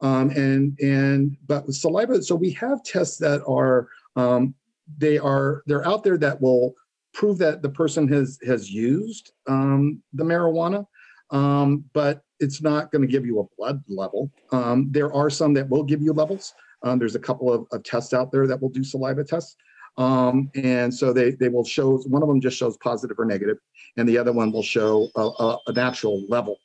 [0.01, 4.53] um, and and but with saliva, so we have tests that are um,
[4.97, 6.73] they are they're out there that will
[7.13, 10.85] prove that the person has has used um, the marijuana,
[11.31, 14.31] um, but it's not going to give you a blood level.
[14.51, 16.53] Um, there are some that will give you levels.
[16.83, 19.55] Um, there's a couple of, of, tests out there that will do saliva tests.
[19.97, 23.57] Um, and so they, they will show, one of them just shows positive or negative,
[23.97, 26.59] and the other one will show a, a, an actual level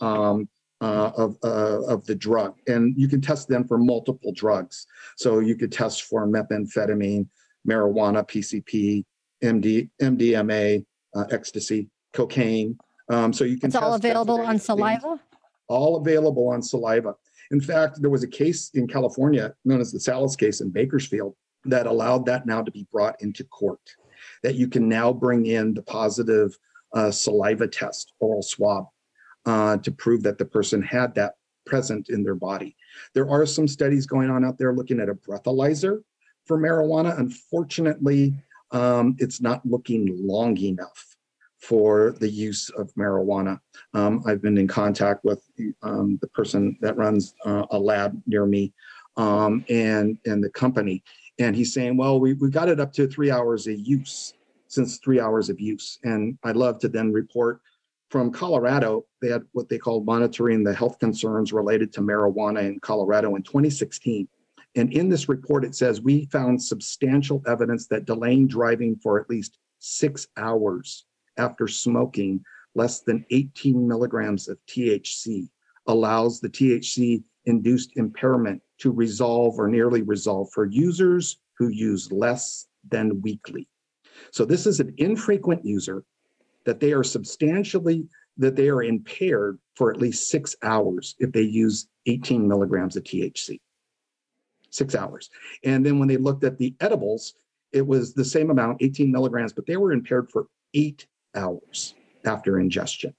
[0.00, 0.48] um,
[0.80, 2.56] uh, of, uh, of the drug.
[2.66, 4.86] And you can test them for multiple drugs.
[5.16, 7.26] So you could test for methamphetamine,
[7.68, 9.04] marijuana, PCP,
[9.42, 12.78] MD, MDMA, uh, ecstasy, cocaine.
[13.10, 13.68] Um, so you can.
[13.68, 15.20] It's all available on saliva.
[15.68, 17.14] All available on saliva.
[17.50, 21.34] In fact, there was a case in California known as the Salas case in Bakersfield
[21.64, 23.80] that allowed that now to be brought into court.
[24.42, 26.56] That you can now bring in the positive
[26.94, 28.86] uh, saliva test, oral swab,
[29.48, 32.76] uh, to prove that the person had that present in their body.
[33.14, 36.02] There are some studies going on out there looking at a breathalyzer
[36.44, 37.18] for marijuana.
[37.18, 38.34] Unfortunately,
[38.72, 41.16] um, it's not looking long enough
[41.60, 43.58] for the use of marijuana.
[43.94, 45.42] Um, I've been in contact with
[45.82, 48.74] um, the person that runs uh, a lab near me
[49.16, 51.02] um, and, and the company.
[51.38, 54.34] And he's saying, well, we, we got it up to three hours of use
[54.66, 55.98] since three hours of use.
[56.04, 57.62] And I'd love to then report
[58.10, 62.80] from Colorado, they had what they called monitoring the health concerns related to marijuana in
[62.80, 64.26] Colorado in 2016.
[64.76, 69.28] And in this report, it says we found substantial evidence that delaying driving for at
[69.28, 71.04] least six hours
[71.36, 72.42] after smoking
[72.74, 75.48] less than 18 milligrams of THC
[75.86, 82.66] allows the THC induced impairment to resolve or nearly resolve for users who use less
[82.88, 83.66] than weekly.
[84.32, 86.04] So this is an infrequent user
[86.68, 91.40] that they are substantially that they are impaired for at least six hours if they
[91.40, 93.58] use 18 milligrams of THC.
[94.68, 95.30] Six hours.
[95.64, 97.32] And then when they looked at the edibles,
[97.72, 101.94] it was the same amount, 18 milligrams, but they were impaired for eight hours
[102.26, 103.14] after ingestion.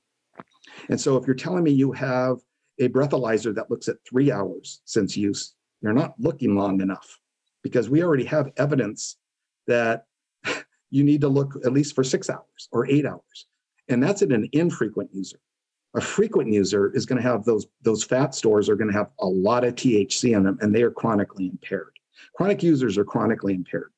[0.89, 2.37] And so if you're telling me you have
[2.77, 7.19] a breathalyzer that looks at three hours since use, you're not looking long enough
[7.63, 9.17] because we already have evidence
[9.65, 10.05] that
[10.89, 13.47] you need to look at least for six hours or eight hours.
[13.87, 15.39] And that's in an infrequent user.
[15.95, 19.09] A frequent user is going to have those, those fat stores are going to have
[19.19, 21.93] a lot of THC in them and they are chronically impaired.
[22.35, 23.91] Chronic users are chronically impaired.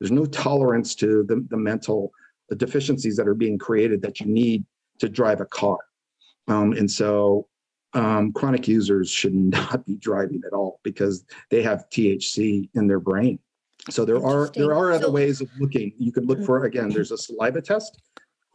[0.00, 2.12] There's no tolerance to the, the mental
[2.48, 4.64] the deficiencies that are being created that you need
[4.98, 5.78] to drive a car.
[6.48, 7.46] Um, and so
[7.94, 13.00] um, chronic users should not be driving at all because they have THC in their
[13.00, 13.38] brain.
[13.90, 15.92] So there are there are other so, ways of looking.
[15.98, 16.90] You could look for again.
[16.90, 18.00] There's a saliva test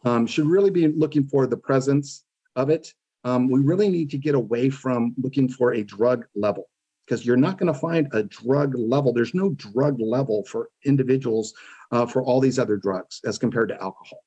[0.04, 2.24] um, should really be looking for the presence
[2.56, 2.92] of it.
[3.24, 6.68] Um, we really need to get away from looking for a drug level
[7.06, 9.12] because you're not going to find a drug level.
[9.12, 11.54] There's no drug level for individuals
[11.90, 14.24] uh, for all these other drugs as compared to alcohol.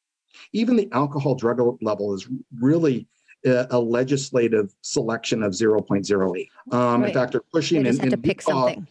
[0.53, 2.27] Even the alcohol drug level is
[2.59, 3.07] really
[3.45, 6.47] a, a legislative selection of 0.08.
[6.71, 7.07] Um, right.
[7.07, 8.87] In fact, they're pushing they in, in Utah, something.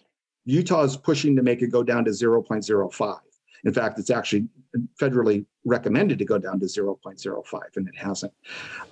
[0.46, 3.18] Utah is pushing to make it go down to 0.05.
[3.64, 4.46] In fact, it's actually
[5.00, 8.32] federally recommended to go down to 0.05, and it hasn't.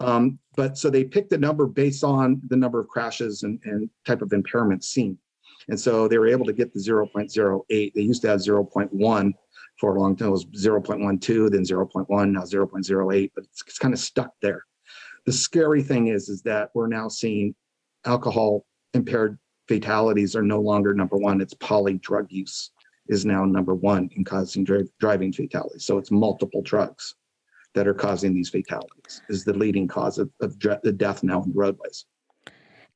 [0.00, 3.88] Um, but so they picked the number based on the number of crashes and, and
[4.04, 5.16] type of impairment seen.
[5.68, 7.64] And so they were able to get the 0.08.
[7.68, 9.32] They used to have 0.1
[9.78, 10.28] for a long time.
[10.28, 14.64] It was 0.12, then 0.1, now 0.08, but it's, it's kind of stuck there.
[15.24, 17.54] The scary thing is, is that we're now seeing
[18.04, 21.40] alcohol impaired fatalities are no longer number one.
[21.40, 22.70] It's poly drug use
[23.08, 25.84] is now number one in causing dri- driving fatalities.
[25.84, 27.14] So it's multiple drugs
[27.74, 31.42] that are causing these fatalities is the leading cause of, of dr- the death now
[31.42, 32.06] in roadways.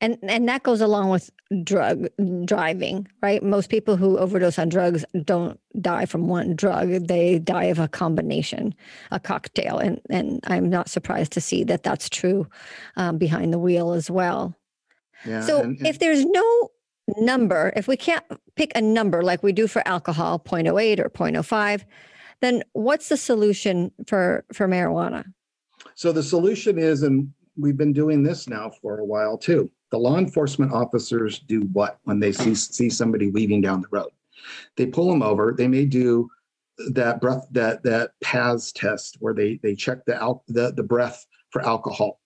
[0.01, 1.29] And and that goes along with
[1.63, 2.07] drug
[2.45, 3.43] driving, right?
[3.43, 7.89] Most people who overdose on drugs don't die from one drug; they die of a
[7.89, 8.73] combination,
[9.11, 9.77] a cocktail.
[9.77, 12.47] And and I'm not surprised to see that that's true
[12.95, 14.55] um, behind the wheel as well.
[15.25, 16.69] Yeah, so and, and, if there's no
[17.17, 18.23] number, if we can't
[18.55, 21.83] pick a number like we do for alcohol, 0.08 or 0.05,
[22.41, 25.25] then what's the solution for for marijuana?
[25.95, 29.69] So the solution is, and we've been doing this now for a while too.
[29.91, 34.11] The law enforcement officers do what when they see see somebody weaving down the road?
[34.77, 35.53] They pull them over.
[35.57, 36.29] They may do
[36.91, 41.25] that breath that that PAS test where they they check the al- the the breath
[41.49, 42.18] for alcohol,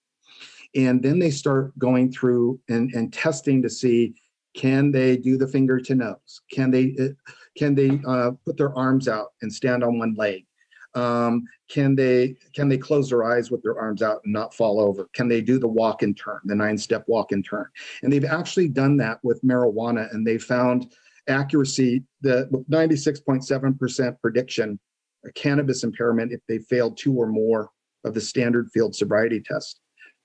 [0.74, 4.14] and then they start going through and and testing to see
[4.54, 6.40] can they do the finger to nose?
[6.52, 7.08] Can they uh,
[7.56, 10.46] can they uh, put their arms out and stand on one leg?
[10.94, 14.80] Um, can they can they close their eyes with their arms out and not fall
[14.80, 15.08] over?
[15.12, 17.66] Can they do the walk and turn, the nine step walk and turn?
[18.02, 20.92] And they've actually done that with marijuana, and they found
[21.26, 24.78] accuracy the 96.7% prediction
[25.26, 27.70] a cannabis impairment if they failed two or more
[28.04, 29.80] of the standard field sobriety test.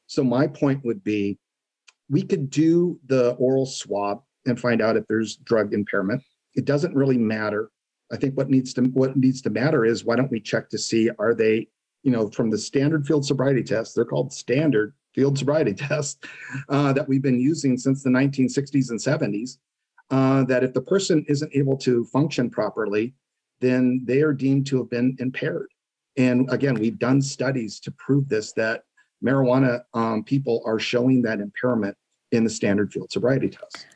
[0.10, 1.38] So my point would be
[2.10, 6.24] we could do the oral swab and find out if there's drug impairment.
[6.56, 7.70] It doesn't really matter.
[8.12, 10.80] I think what needs to what needs to matter is why don't we check to
[10.80, 11.68] see are they,
[12.02, 16.18] you know, from the standard field sobriety test, they're called standard field sobriety tests
[16.70, 19.58] uh, that we've been using since the 1960s and 70s.
[20.10, 23.14] Uh, that if the person isn't able to function properly,
[23.62, 25.72] then they are deemed to have been impaired.
[26.18, 28.86] And again, we've done studies to prove this that
[29.24, 31.96] marijuana um, people are showing that impairment
[32.32, 33.88] in the standard field sobriety test.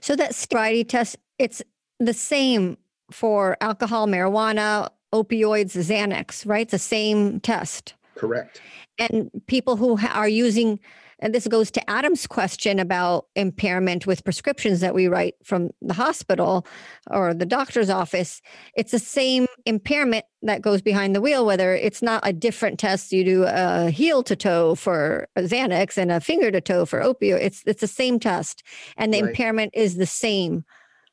[0.00, 1.62] So that sobriety test, it's
[1.98, 2.76] the same
[3.10, 6.62] for alcohol, marijuana, opioids, Xanax, right?
[6.62, 7.94] It's the same test.
[8.14, 8.60] Correct.
[8.98, 10.78] And people who are using
[11.20, 15.94] and this goes to Adam's question about impairment with prescriptions that we write from the
[15.94, 16.66] hospital
[17.10, 18.40] or the doctor's office.
[18.74, 23.12] It's the same impairment that goes behind the wheel, whether it's not a different test.
[23.12, 27.40] You do a heel to toe for Xanax and a finger to toe for opioid.
[27.40, 28.62] It's it's the same test,
[28.96, 29.30] and the right.
[29.30, 30.64] impairment is the same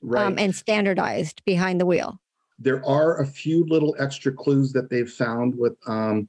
[0.03, 0.25] um, right.
[0.25, 2.19] um, and standardized behind the wheel.
[2.59, 6.27] There are a few little extra clues that they've found with um,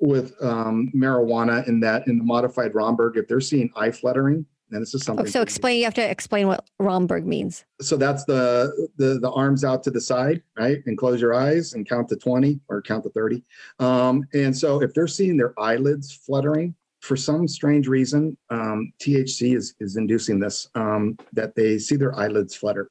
[0.00, 4.82] with um, marijuana in that in the modified Romberg, if they're seeing eye fluttering, and
[4.82, 5.26] this is oh, something.
[5.26, 5.78] Oh, so explain.
[5.78, 7.64] You have to explain what Romberg means.
[7.80, 11.74] So that's the the the arms out to the side, right, and close your eyes
[11.74, 13.44] and count to twenty or count to thirty.
[13.78, 19.56] Um, and so if they're seeing their eyelids fluttering for some strange reason, um, THC
[19.56, 22.90] is is inducing this um, that they see their eyelids flutter.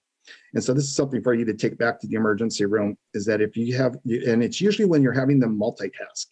[0.53, 3.25] And so this is something for you to take back to the emergency room is
[3.25, 6.27] that if you have, and it's usually when you're having them multitask.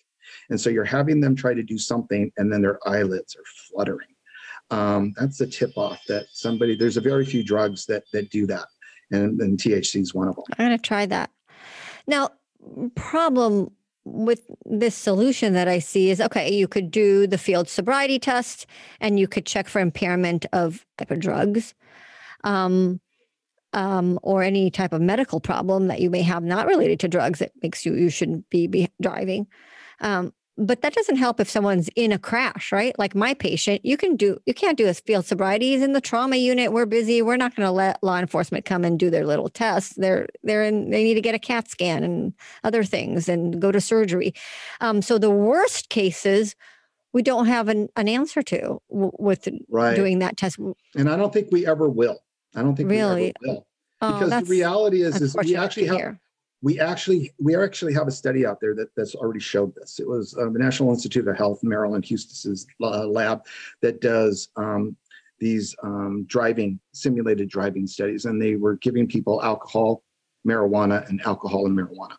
[0.52, 4.10] And so you're having them try to do something and then their eyelids are fluttering.
[4.70, 8.46] Um, that's a tip off that somebody, there's a very few drugs that, that do
[8.48, 8.66] that.
[9.12, 10.44] And, and THC is one of them.
[10.58, 11.32] I'm going to try that.
[12.06, 12.30] Now,
[12.96, 13.72] problem
[14.04, 18.66] with this solution that I see is okay, you could do the field sobriety test
[19.00, 21.74] and you could check for impairment of type of drugs.
[22.44, 23.00] Um,
[23.74, 27.40] um, or any type of medical problem that you may have not related to drugs
[27.40, 29.48] that makes you you shouldn't be, be driving.
[30.02, 32.98] Um, but that doesn't help if someone's in a crash, right?
[33.00, 35.72] Like my patient, you can do, you can't do a field sobriety.
[35.72, 36.74] He's in the trauma unit.
[36.74, 37.22] We're busy.
[37.22, 39.96] We're not going to let law enforcement come and do their little tests.
[39.96, 42.34] They're, they're in, they need to get a CAT scan and
[42.64, 44.34] other things and go to surgery.
[44.82, 46.56] Um, so the worst cases,
[47.14, 49.96] we don't have an, an answer to w- with right.
[49.96, 50.60] doing that test.
[50.96, 52.20] And I don't think we ever will.
[52.56, 53.66] I don't think really will.
[54.02, 56.18] Oh, because the reality is, is we actually have,
[56.62, 60.00] we actually we actually have a study out there that that's already showed this.
[60.00, 63.46] It was uh, the National Institute of Health, Marilyn Huestis's uh, lab,
[63.82, 64.96] that does um,
[65.40, 70.04] these um, driving simulated driving studies, and they were giving people alcohol,
[70.48, 72.16] marijuana, and alcohol and marijuana.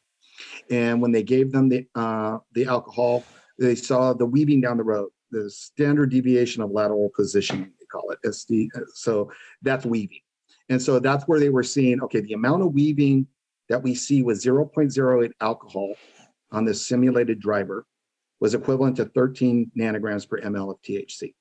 [0.70, 3.24] And when they gave them the uh, the alcohol,
[3.58, 8.10] they saw the weaving down the road, the standard deviation of lateral positioning, they call
[8.10, 8.68] it SD.
[8.94, 9.30] So
[9.62, 10.20] that's weaving.
[10.68, 13.26] And so that's where they were seeing, okay, the amount of weaving
[13.68, 15.94] that we see with 0.08 alcohol
[16.50, 17.86] on this simulated driver
[18.40, 21.34] was equivalent to 13 nanograms per ml of THC.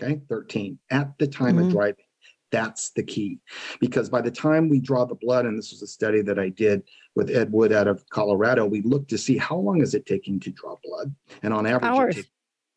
[0.00, 1.66] Okay, 13 at the time mm-hmm.
[1.66, 2.04] of driving.
[2.50, 3.38] That's the key.
[3.80, 6.50] Because by the time we draw the blood, and this was a study that I
[6.50, 6.82] did
[7.14, 10.38] with Ed Wood out of Colorado, we looked to see how long is it taking
[10.40, 11.14] to draw blood.
[11.42, 12.30] And on average, it, takes,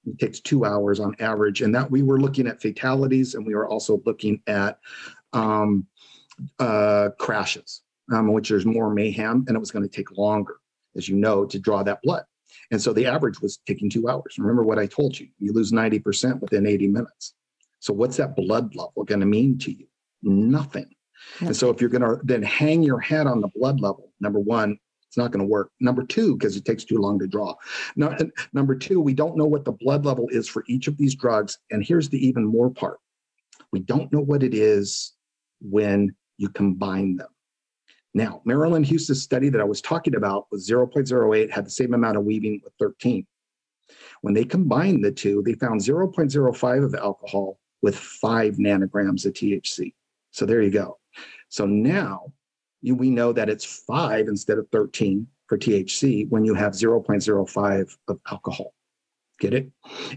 [0.06, 1.62] it takes two hours on average.
[1.62, 4.80] And that we were looking at fatalities and we were also looking at
[5.34, 5.88] um,
[6.60, 7.82] uh, crashes
[8.12, 10.58] um, which there's more mayhem and it was going to take longer,
[10.96, 12.24] as you know, to draw that blood.
[12.72, 14.38] And so the average was taking two hours.
[14.38, 17.34] Remember what I told you, you lose 90% within 80 minutes.
[17.80, 19.88] So what's that blood level going to mean to you?
[20.24, 20.90] Nothing.
[21.42, 24.40] And so if you're going to then hang your head on the blood level, number
[24.40, 24.78] one,
[25.08, 25.72] it's not going to work.
[25.80, 27.56] Number two, because it takes too long to draw.
[28.54, 31.58] Number two, we don't know what the blood level is for each of these drugs.
[31.72, 33.00] And here's the even more part
[33.72, 35.14] we don't know what it is
[35.62, 37.28] when you combine them.
[38.16, 42.16] Now, Marilyn Huestis' study that I was talking about was 0.08, had the same amount
[42.16, 43.28] of weaving with 13.
[44.22, 49.94] When they combined the two, they found 0.05 of alcohol with five nanograms of THC.
[50.32, 50.98] So there you go.
[51.50, 52.32] So now
[52.82, 57.98] you, we know that it's five instead of 13 for THC when you have 0.05
[58.08, 58.74] of alcohol.
[59.42, 59.70] Get it?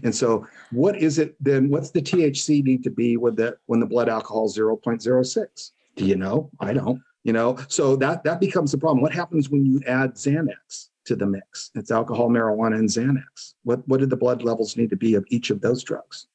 [0.03, 1.69] And so what is it then?
[1.69, 5.71] What's the THC need to be with the when the blood alcohol is 0.06?
[5.97, 6.49] Do you know?
[6.61, 7.57] I don't you know?
[7.67, 9.01] So that that becomes the problem.
[9.01, 11.71] What happens when you add xanax to the mix?
[11.75, 13.53] It's alcohol marijuana and xanax.
[13.63, 16.27] What what do the blood levels need to be of each of those drugs?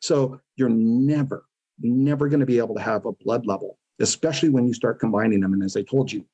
[0.00, 1.44] So you're never
[1.80, 5.40] never going to be able to have a blood level especially when you start combining
[5.40, 5.52] them.
[5.52, 6.24] And as i told you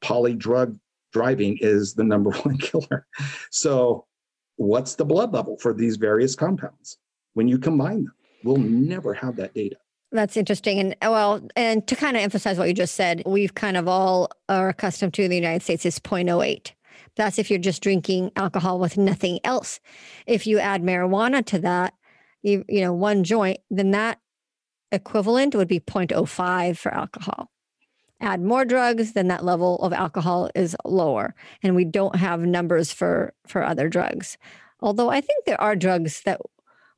[0.00, 0.78] poly drug
[1.12, 3.06] driving is the number one killer.
[3.50, 4.06] So
[4.56, 6.98] what's the blood level for these various compounds?
[7.34, 8.14] When you combine them
[8.44, 9.76] we'll never have that data
[10.12, 10.78] that's interesting.
[10.78, 13.88] And uh, well, and to kind of emphasize what you just said, we've kind of
[13.88, 16.72] all are accustomed to in the United States is 0.08.
[17.16, 19.80] That's if you're just drinking alcohol with nothing else.
[20.26, 21.94] If you add marijuana to that,
[22.42, 24.18] you, you know, one joint, then that
[24.90, 27.50] equivalent would be 0.05 for alcohol.
[28.20, 31.34] Add more drugs, then that level of alcohol is lower.
[31.62, 34.38] And we don't have numbers for for other drugs.
[34.80, 36.40] Although I think there are drugs that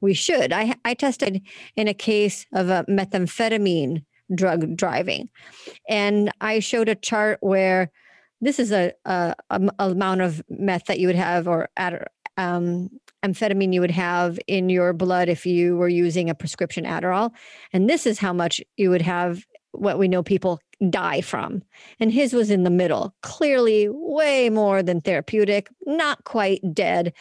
[0.04, 0.52] we should.
[0.52, 1.42] I, I tested
[1.74, 5.30] in a case of a methamphetamine drug driving,
[5.88, 7.90] and I showed a chart where
[8.40, 12.90] this is a, a, a amount of meth that you would have or at, um,
[13.24, 17.32] amphetamine you would have in your blood if you were using a prescription Adderall,
[17.72, 19.44] and this is how much you would have.
[19.72, 21.62] What we know people die from.
[21.98, 27.12] And his was in the middle, clearly way more than therapeutic, not quite dead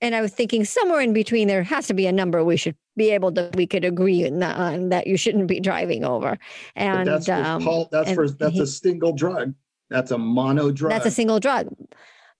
[0.00, 2.76] and I was thinking somewhere in between there has to be a number we should
[2.96, 6.38] be able to we could agree on that you shouldn't be driving over.
[6.76, 9.54] And but that's um, Paul, that's for that's he, a single drug.
[9.88, 10.92] That's a mono drug.
[10.92, 11.68] That's a single drug.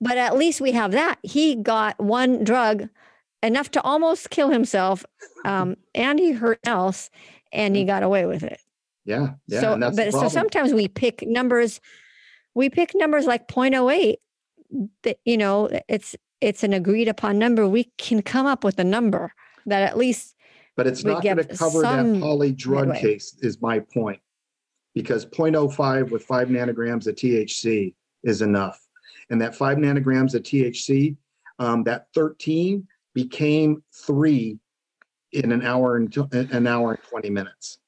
[0.00, 1.18] But at least we have that.
[1.22, 2.88] He got one drug
[3.42, 5.04] enough to almost kill himself,
[5.44, 7.10] um, and he hurt else,
[7.52, 8.60] and he got away with it.
[9.04, 9.60] Yeah, yeah.
[9.60, 11.80] So, but so sometimes we pick numbers.
[12.54, 14.16] We pick numbers like 0.08
[15.02, 18.84] that you know it's it's an agreed upon number, we can come up with a
[18.84, 19.32] number
[19.66, 20.36] that at least.
[20.76, 24.20] But it's not going to cover that poly drug case, is my point.
[24.94, 28.80] Because 0.05 with five nanograms of THC is enough.
[29.28, 31.16] And that five nanograms of THC,
[31.58, 34.58] um, that 13 became three
[35.32, 37.78] in an hour and an hour and 20 minutes.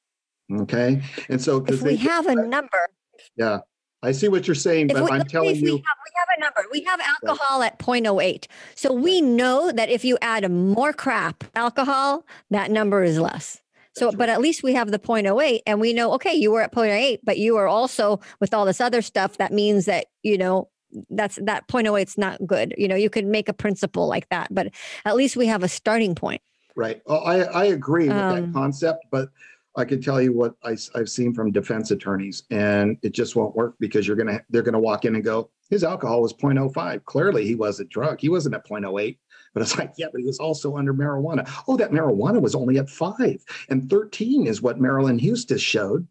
[0.52, 1.02] Okay.
[1.28, 2.88] And so if we have a number.
[3.36, 3.60] Yeah.
[4.02, 5.62] I see what you're saying, but we, I'm telling you.
[5.62, 6.64] We have, we have, a number.
[6.70, 8.46] We have alcohol at 0.08.
[8.74, 13.60] So we know that if you add more crap alcohol, that number is less.
[13.94, 16.72] So, but at least we have the 0.08 and we know, okay, you were at
[16.72, 19.36] 0.08, but you are also with all this other stuff.
[19.36, 20.68] That means that, you know,
[21.10, 22.74] that's that 0.08 is not good.
[22.78, 24.68] You know, you could make a principle like that, but
[25.04, 26.40] at least we have a starting point.
[26.74, 27.02] Right.
[27.06, 29.28] Well, I, I agree with um, that concept, but
[29.76, 33.56] I can tell you what I, have seen from defense attorneys, and it just won't
[33.56, 37.02] work because you're gonna they're gonna walk in and go, his alcohol was 0.05.
[37.06, 38.20] Clearly, he wasn't drunk.
[38.20, 39.16] He wasn't at 0.08.
[39.54, 41.50] But it's like, yeah, but he was also under marijuana.
[41.66, 46.06] Oh, that marijuana was only at five, and 13 is what Marilyn Huestis showed.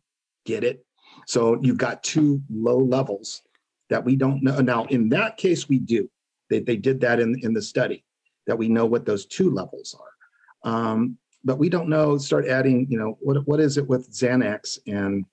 [0.45, 0.83] Get it?
[1.27, 3.43] So you've got two low levels
[3.89, 4.59] that we don't know.
[4.59, 6.09] Now, in that case, we do.
[6.49, 8.03] They, they did that in, in the study,
[8.47, 10.71] that we know what those two levels are.
[10.71, 14.79] Um, but we don't know, start adding, you know, what, what is it with Xanax
[14.87, 15.25] and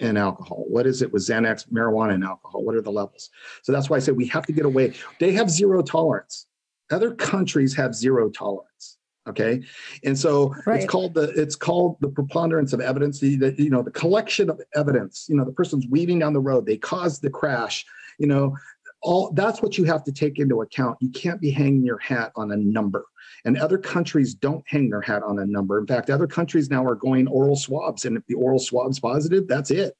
[0.00, 0.64] and alcohol?
[0.68, 2.64] What is it with Xanax, marijuana, and alcohol?
[2.64, 3.30] What are the levels?
[3.62, 4.94] So that's why I said we have to get away.
[5.20, 6.46] They have zero tolerance.
[6.90, 8.98] Other countries have zero tolerance.
[9.26, 9.62] Okay,
[10.04, 10.82] and so right.
[10.82, 13.20] it's called the it's called the preponderance of evidence.
[13.20, 15.26] The, you know the collection of evidence.
[15.30, 16.66] You know the person's weaving down the road.
[16.66, 17.86] They caused the crash.
[18.18, 18.54] You know
[19.00, 20.98] all that's what you have to take into account.
[21.00, 23.06] You can't be hanging your hat on a number.
[23.44, 25.78] And other countries don't hang their hat on a number.
[25.78, 29.46] In fact, other countries now are going oral swabs, and if the oral swab's positive,
[29.46, 29.94] that's it.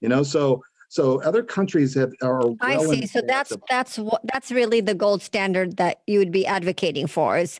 [0.00, 2.40] You know, so so other countries have are.
[2.40, 3.06] Well I see.
[3.06, 7.06] So that's of, that's what that's really the gold standard that you would be advocating
[7.06, 7.58] for is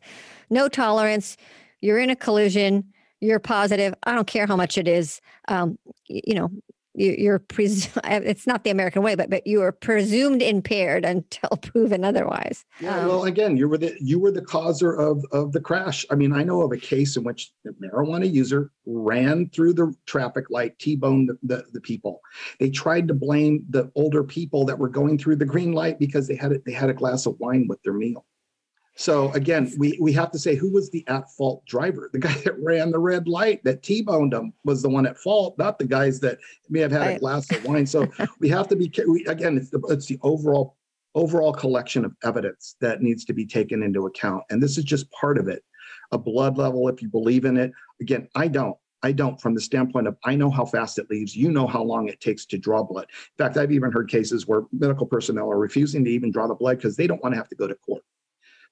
[0.51, 1.37] no tolerance.
[1.81, 2.85] You're in a collision.
[3.21, 3.95] You're positive.
[4.05, 5.23] I don't care how much it is.
[5.49, 6.51] Um, you know,
[6.95, 11.51] you, are pres- it's not the American way, but but you are presumed impaired until
[11.63, 12.65] proven otherwise.
[12.81, 16.07] Yeah, um, well, again, you were the you were the causer of of the crash.
[16.11, 19.95] I mean, I know of a case in which a marijuana user ran through the
[20.07, 22.21] traffic light, t-boned the, the, the people.
[22.61, 26.29] They tried to blame the older people that were going through the green light because
[26.29, 28.25] they had a, they had a glass of wine with their meal.
[28.97, 32.11] So again, we, we have to say who was the at fault driver?
[32.13, 35.59] The guy that ran the red light that T-boned him was the one at fault,
[35.59, 36.39] not the guys that
[36.69, 37.17] may have had right.
[37.17, 37.87] a glass of wine.
[37.87, 38.07] So
[38.39, 39.57] we have to be we, again.
[39.57, 40.77] It's the, it's the overall
[41.17, 45.11] overall collection of evidence that needs to be taken into account, and this is just
[45.13, 45.65] part of it.
[46.13, 47.73] A blood level, if you believe in it.
[48.01, 48.77] Again, I don't.
[49.03, 51.37] I don't from the standpoint of I know how fast it leaves.
[51.37, 53.07] You know how long it takes to draw blood.
[53.11, 56.55] In fact, I've even heard cases where medical personnel are refusing to even draw the
[56.55, 58.03] blood because they don't want to have to go to court.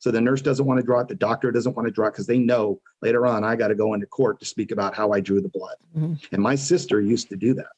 [0.02, 2.10] So the nurse doesn't want to draw it, the doctor doesn't want to draw it
[2.10, 5.12] because they know later on I got to go into court to speak about how
[5.12, 5.76] I drew the blood.
[5.96, 6.14] Mm-hmm.
[6.32, 7.70] And my sister used to do that.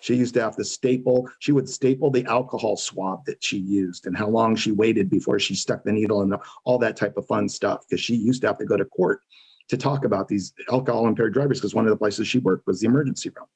[0.00, 4.04] She used to have to staple, she would staple the alcohol swab that she used
[4.04, 7.26] and how long she waited before she stuck the needle and all that type of
[7.26, 9.22] fun stuff because she used to have to go to court
[9.68, 12.80] to talk about these alcohol impaired drivers because one of the places she worked was
[12.80, 13.46] the emergency room.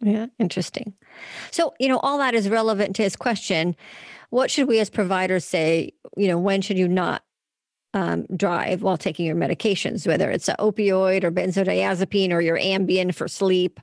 [0.00, 0.94] Yeah, interesting.
[1.50, 3.74] So, you know, all that is relevant to his question.
[4.30, 5.94] What should we as providers say?
[6.16, 7.22] You know, when should you not
[7.94, 13.14] um, drive while taking your medications, whether it's an opioid or benzodiazepine or your Ambien
[13.14, 13.80] for sleep.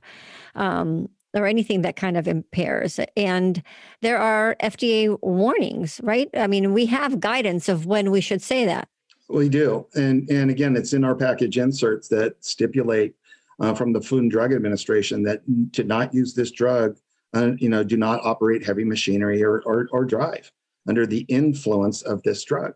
[0.54, 3.00] Um, or anything that kind of impairs.
[3.16, 3.62] And
[4.02, 6.30] there are FDA warnings, right?
[6.34, 8.88] I mean, we have guidance of when we should say that.
[9.28, 13.14] We do, and and again, it's in our package inserts that stipulate
[13.58, 15.42] uh, from the Food and Drug Administration that
[15.72, 16.98] to not use this drug,
[17.34, 20.52] uh, you know, do not operate heavy machinery or, or or drive
[20.86, 22.74] under the influence of this drug.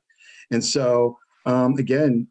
[0.51, 2.28] And so um, again,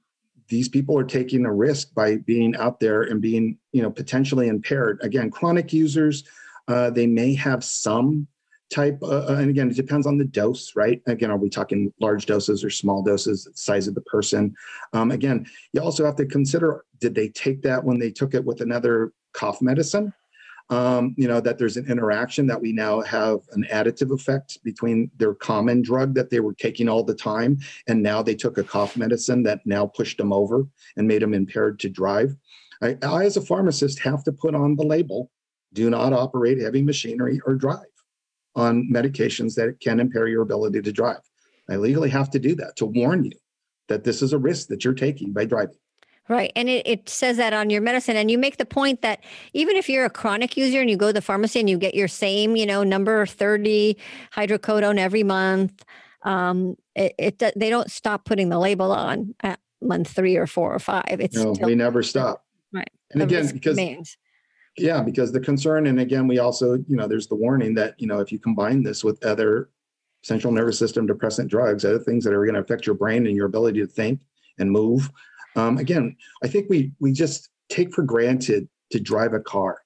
[0.48, 4.48] these people are taking a risk by being out there and being, you know, potentially
[4.48, 5.00] impaired.
[5.02, 6.24] Again, chronic users,
[6.68, 8.28] uh, they may have some
[8.70, 11.02] type, uh, uh, and again, it depends on the dose, right?
[11.08, 14.56] Again, are we talking large doses or small doses, size of the person?
[14.94, 18.44] Um, again, you also have to consider: did they take that when they took it
[18.44, 20.14] with another cough medicine?
[20.70, 25.10] Um, you know, that there's an interaction that we now have an additive effect between
[25.18, 27.58] their common drug that they were taking all the time,
[27.88, 31.34] and now they took a cough medicine that now pushed them over and made them
[31.34, 32.36] impaired to drive.
[32.82, 35.32] I, I as a pharmacist, have to put on the label
[35.74, 37.86] do not operate heavy machinery or drive
[38.56, 41.22] on medications that can impair your ability to drive.
[41.70, 43.38] I legally have to do that to warn you
[43.88, 45.78] that this is a risk that you're taking by driving.
[46.30, 46.52] Right.
[46.56, 48.18] And it, it says that on your medicine.
[48.18, 49.24] And you make the point that
[49.54, 51.96] even if you're a chronic user and you go to the pharmacy and you get
[51.96, 53.98] your same, you know, number 30
[54.34, 55.86] hydrocodone every month,
[56.24, 60.74] um, it, it they don't stop putting the label on at month three or four
[60.74, 61.18] or five.
[61.20, 62.44] It's no, still, we never stop.
[62.74, 62.90] Right.
[63.12, 64.18] And again, because remains.
[64.78, 68.08] yeah, because the concern, and again, we also, you know, there's the warning that, you
[68.08, 69.70] know, if you combine this with other
[70.24, 73.36] central nervous system depressant drugs, other things that are going to affect your brain and
[73.36, 74.20] your ability to think
[74.60, 75.10] and move,
[75.58, 79.82] um, again, I think we we just take for granted to drive a car.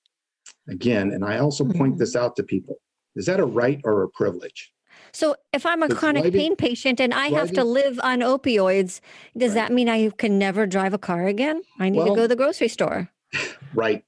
[0.70, 1.98] Again, and I also point mm-hmm.
[1.98, 2.78] this out to people:
[3.16, 4.72] is that a right or a privilege?
[5.14, 8.20] So, if I'm a chronic driving, pain patient and I driving, have to live on
[8.20, 9.02] opioids,
[9.36, 9.56] does right.
[9.56, 11.64] that mean I can never drive a car again?
[11.80, 13.10] I need well, to go to the grocery store.
[13.74, 14.04] Right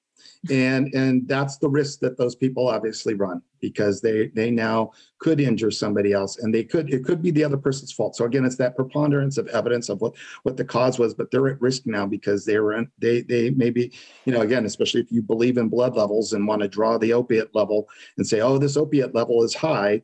[0.49, 5.39] and and that's the risk that those people obviously run because they they now could
[5.39, 8.15] injure somebody else and they could it could be the other person's fault.
[8.15, 11.47] So again it's that preponderance of evidence of what what the cause was but they're
[11.47, 13.93] at risk now because they were in, they they maybe
[14.25, 17.13] you know again especially if you believe in blood levels and want to draw the
[17.13, 17.87] opiate level
[18.17, 20.01] and say oh this opiate level is high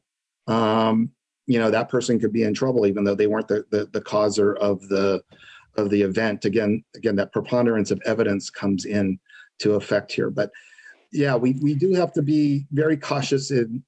[0.47, 1.11] um
[1.47, 4.01] you know that person could be in trouble even though they weren't the the, the
[4.01, 5.21] causer of the
[5.77, 6.45] of the event.
[6.45, 9.19] Again again that preponderance of evidence comes in
[9.59, 10.29] to affect here.
[10.29, 10.51] But
[11.11, 13.83] yeah, we, we do have to be very cautious in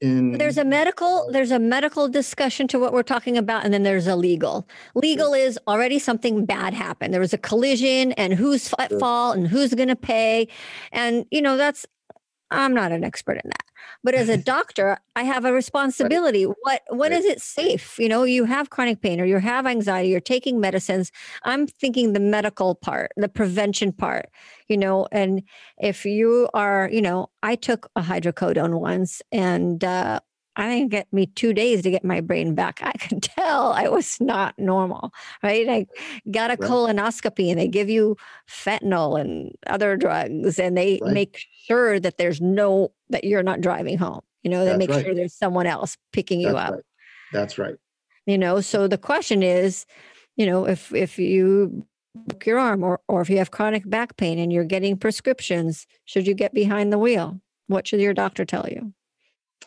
[0.00, 3.84] in there's a medical there's a medical discussion to what we're talking about and then
[3.84, 8.74] there's a legal legal is already something bad happened there was a collision and who's
[8.78, 8.98] at Sure.
[8.98, 10.48] fault and who's going to pay
[10.90, 11.86] and you know that's
[12.54, 13.64] i'm not an expert in that.
[14.02, 16.44] But as a doctor i have a responsibility.
[16.44, 17.18] What what Right.
[17.18, 17.98] is it safe?
[17.98, 21.10] You know you have chronic pain or you have anxiety you're taking medicines.
[21.44, 24.30] I'm thinking the medical part the prevention part
[24.68, 25.42] you know and
[25.78, 30.20] if you are you know i took a hydrocodone once and uh
[30.56, 32.80] I think it get me two days to get my brain back.
[32.82, 35.68] I could tell I was not normal, right?
[35.68, 35.86] I
[36.30, 36.68] got a Right.
[36.70, 38.16] colonoscopy and they give you
[38.48, 41.12] fentanyl and other drugs and they Right.
[41.12, 44.20] make sure that there's no, that you're not driving home.
[44.42, 45.04] You know, they That's make right.
[45.04, 46.80] sure there's someone else picking you up.
[47.32, 47.74] That's right.
[48.26, 49.86] you know so the question is
[50.36, 51.84] you know if if you
[52.14, 55.86] broke your arm or or if you have chronic back pain and you're getting prescriptions
[56.04, 58.92] should you get behind the wheel what should your doctor tell you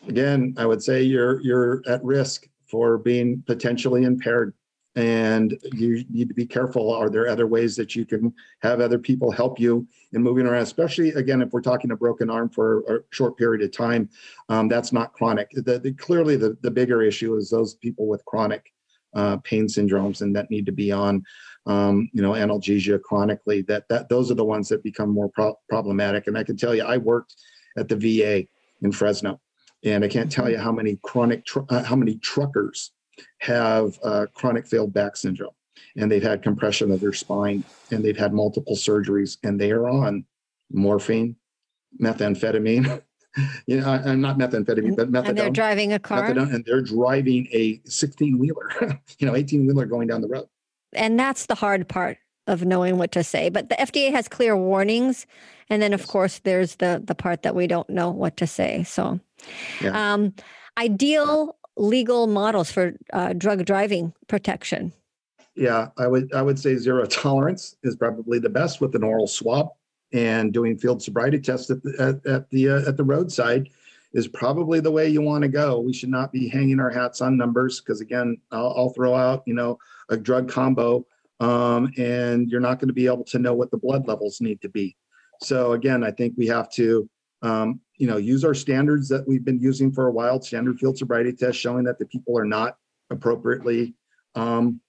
[0.06, 4.54] Again, I would say you're you're at risk for being potentially impaired
[4.94, 6.92] and you need to be careful.
[6.92, 8.32] Are there other ways that you can
[8.62, 10.62] have other people help you in moving around?
[10.62, 14.08] Especially again, if we're talking a broken arm for a short period of time,
[14.48, 15.50] um, that's not chronic.
[15.52, 18.72] The, the- clearly, the, the bigger issue is those people with chronic
[19.14, 21.22] uh, pain syndromes and that need to be on,
[21.66, 23.62] um, you know, analgesia chronically.
[23.62, 26.26] That that those are the ones that become more pro- problematic.
[26.26, 27.36] And I can tell you, I worked
[27.76, 28.46] at the VA
[28.82, 29.40] in Fresno,
[29.84, 32.92] and I can't tell you how many chronic tr- uh, how many truckers
[33.38, 35.52] have uh, chronic failed back syndrome.
[35.96, 39.88] And they've had compression of their spine and they've had multiple surgeries and they are
[39.88, 40.24] on
[40.70, 41.36] morphine
[42.00, 43.02] methamphetamine.
[43.66, 45.28] You know I- i'm not methamphetamine but methamphetamine.
[45.28, 46.30] and they're driving a car?
[46.32, 48.70] Methadone and they're driving a 16 wheeler
[49.18, 50.48] you know 18 wheeler going down the road.
[50.94, 52.18] And that's the hard part
[52.48, 53.48] of knowing what to say.
[53.48, 55.26] But the fda has clear warnings
[55.70, 58.82] and then of course there's the the part that we don't know what to say
[58.82, 59.20] so
[59.80, 60.12] Yeah.
[60.12, 60.34] um
[60.78, 64.92] ideal legal models for uh, drug driving protection?
[65.54, 69.26] Yeah i would i would say zero tolerance is probably the best with an oral
[69.26, 69.68] swab
[70.12, 73.68] and doing field sobriety tests at the at, at the uh, at the roadside
[74.14, 75.80] is probably the way you want to go.
[75.80, 79.42] We should not be hanging our hats on numbers because again I'll, I'll throw out
[79.46, 79.78] you know
[80.08, 81.06] a drug combo
[81.40, 84.60] um, and you're not going to be able to know what the blood levels need
[84.62, 84.96] to be.
[85.42, 87.08] So again i think we have to
[87.42, 90.96] um, you know use our standards that we've been using for a while standard field
[90.96, 92.76] sobriety tests showing that the people are not
[93.10, 93.94] appropriately
[94.34, 94.80] um,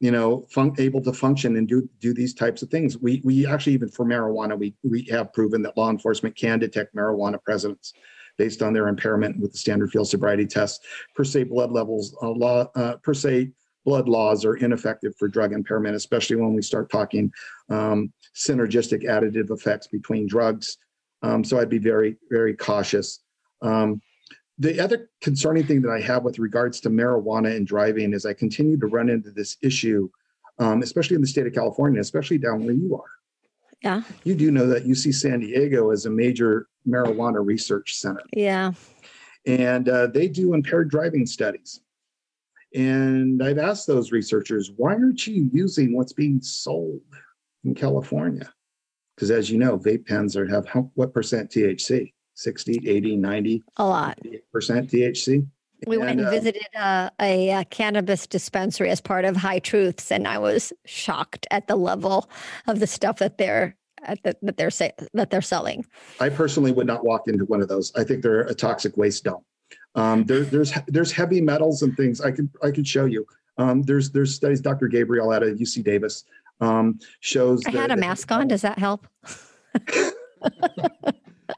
[0.00, 2.98] you know fun- able to function and do do these types of things.
[2.98, 6.94] We we actually even for marijuana we we have proven that law enforcement can detect
[6.94, 7.92] marijuana presence
[8.36, 10.82] based on their impairment with the standard field sobriety test
[11.14, 13.50] per se blood levels uh, law uh, per se
[13.84, 17.30] blood laws are ineffective for drug impairment especially when we start talking
[17.68, 20.78] um, synergistic additive effects between drugs
[21.24, 23.20] um, so i'd be very very cautious
[23.62, 24.00] um,
[24.58, 28.34] the other concerning thing that I have with regards to marijuana and driving is I
[28.34, 30.08] continue to run into this issue,
[30.60, 33.10] um, especially in the state of California, especially down where you are.
[33.82, 34.02] Yeah.
[34.22, 38.74] You do know that UC San Diego is a major marijuana research center, yeah
[39.46, 41.80] and uh, they do impaired driving studies.
[42.74, 47.02] And I've asked those researchers, why aren't you using what's being sold
[47.64, 48.52] in California?
[49.14, 52.12] Because as you know, vape pens are have how, what percent THC?
[52.34, 54.18] 60, 80, 90 a lot
[54.52, 55.46] percent THC.
[55.86, 59.58] We went And, and uh, visited uh, a, uh cannabis dispensary as part of High
[59.58, 62.28] Truths, and I was shocked at the level
[62.66, 65.84] of the stuff that they're at the, that they're say, that they're selling.
[66.20, 67.92] I personally would not walk into one of those.
[67.96, 69.44] I think they're a toxic waste dump.
[69.94, 72.20] Um, there, there's there's heavy metals and things.
[72.20, 73.26] I could I could show you.
[73.58, 74.60] Um, there's there's studies.
[74.60, 74.88] Dr.
[74.88, 76.24] Gabriel out of UC Davis
[76.60, 77.62] um, shows.
[77.66, 78.48] I had a mask on.
[78.48, 79.06] Does that help?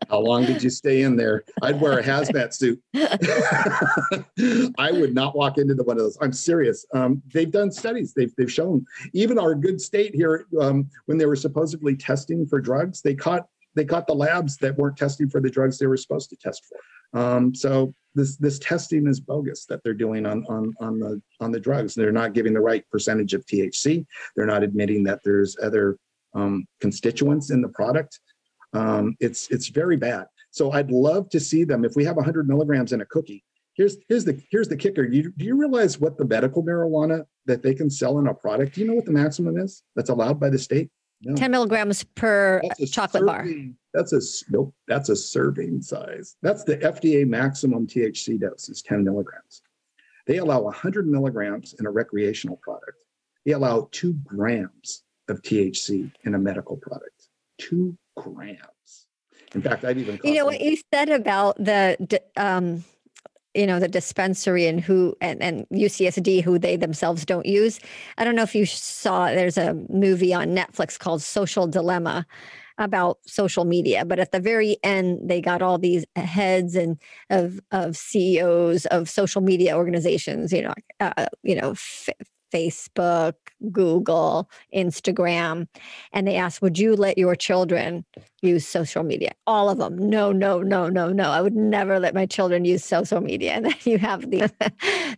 [0.08, 1.44] How long did you stay in there?
[1.62, 2.80] I'd wear a hazmat suit.
[4.78, 6.16] I would not walk into the one of those.
[6.20, 6.86] I'm serious.
[6.94, 8.12] Um, they've done studies.
[8.14, 12.60] They've they've shown even our good state here um, when they were supposedly testing for
[12.60, 15.96] drugs, they caught they caught the labs that weren't testing for the drugs they were
[15.96, 16.78] supposed to test for.
[17.14, 21.52] Um, so this this testing is bogus that they're doing on on on the on
[21.52, 21.94] the drugs.
[21.94, 24.04] They're not giving the right percentage of THC.
[24.34, 25.98] They're not admitting that there's other
[26.34, 28.20] um, constituents in the product.
[28.72, 30.26] Um, it's it's very bad.
[30.50, 31.84] So I'd love to see them.
[31.84, 33.44] If we have 100 milligrams in a cookie,
[33.74, 35.04] here's here's the here's the kicker.
[35.04, 38.74] You, do you realize what the medical marijuana that they can sell in a product?
[38.74, 40.90] Do you know what the maximum is that's allowed by the state?
[41.22, 41.34] No.
[41.34, 43.46] 10 milligrams per chocolate bar.
[43.96, 44.20] That's a
[44.50, 44.74] nope.
[44.86, 46.36] That's a serving size.
[46.42, 49.62] That's the FDA maximum THC dose is 10 milligrams.
[50.26, 52.98] They allow 100 milligrams in a recreational product.
[53.46, 57.28] They allow two grams of THC in a medical product.
[57.56, 59.06] Two grams.
[59.54, 62.84] In fact, I've even You know what you said about the um,
[63.54, 67.80] you know the dispensary and who and, and UCSD who they themselves don't use.
[68.18, 72.26] I don't know if you saw there's a movie on Netflix called Social Dilemma
[72.78, 77.00] about social media but at the very end they got all these heads and
[77.30, 82.08] of of CEOs of social media organizations you know uh, you know f-
[82.52, 83.34] Facebook,
[83.72, 85.68] Google, Instagram,
[86.12, 88.04] and they asked, Would you let your children
[88.42, 89.32] use social media?
[89.46, 89.96] All of them.
[89.98, 91.30] No, no, no, no, no.
[91.30, 93.52] I would never let my children use social media.
[93.52, 94.50] And then you have the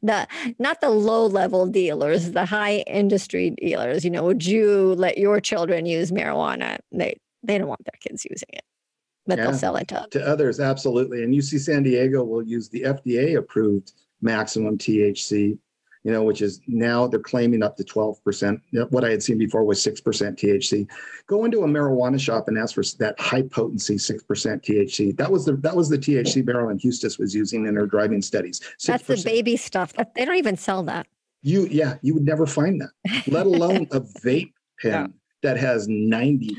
[0.02, 0.26] the
[0.58, 4.04] not the low level dealers, the high industry dealers.
[4.04, 6.78] You know, would you let your children use marijuana?
[6.92, 8.64] They they don't want their kids using it.
[9.26, 11.22] But yeah, they'll sell it to, to others, absolutely.
[11.22, 15.58] And UC San Diego will use the FDA approved maximum THC
[16.04, 18.60] you know, which is now they're claiming up to 12%.
[18.90, 20.88] What I had seen before was 6% THC.
[21.26, 25.16] Go into a marijuana shop and ask for that high potency 6% THC.
[25.16, 28.60] That was the that was the THC Marilyn Huestis was using in her driving studies.
[28.80, 28.86] 6%.
[28.86, 29.92] That's the baby stuff.
[30.14, 31.06] They don't even sell that.
[31.42, 35.06] You yeah, you would never find that, let alone a vape pen yeah.
[35.42, 36.56] That has 90%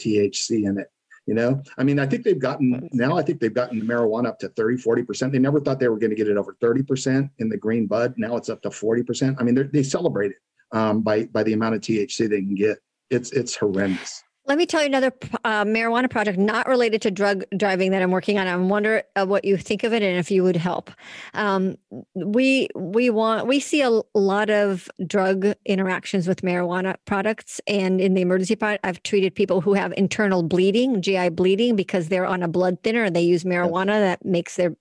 [0.00, 0.90] THC in it.
[1.26, 4.28] You know, I mean, I think they've gotten now, I think they've gotten the marijuana
[4.28, 5.30] up to 30, 40%.
[5.30, 8.14] They never thought they were going to get it over 30% in the green bud.
[8.16, 9.36] Now it's up to 40%.
[9.38, 10.38] I mean, they celebrate it
[10.72, 12.78] um, by, by the amount of THC they can get.
[13.10, 14.22] It's, it's horrendous.
[14.48, 15.12] Let me tell you another
[15.44, 18.46] uh, marijuana project not related to drug driving that I'm working on.
[18.46, 20.90] I wonder uh, what you think of it and if you would help.
[21.34, 21.76] Um,
[22.14, 28.14] we we want we see a lot of drug interactions with marijuana products, and in
[28.14, 32.42] the emergency part, I've treated people who have internal bleeding, GI bleeding, because they're on
[32.42, 34.74] a blood thinner and they use marijuana that makes their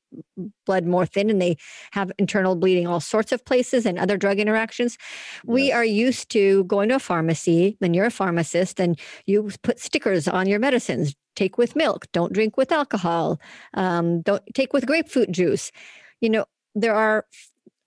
[0.65, 1.57] blood more thin and they
[1.91, 4.97] have internal bleeding all sorts of places and other drug interactions.
[4.99, 5.43] Yes.
[5.45, 9.79] We are used to going to a pharmacy, then you're a pharmacist and you put
[9.79, 11.15] stickers on your medicines.
[11.35, 13.39] Take with milk, don't drink with alcohol,
[13.75, 15.71] um, don't take with grapefruit juice.
[16.19, 17.25] You know, there are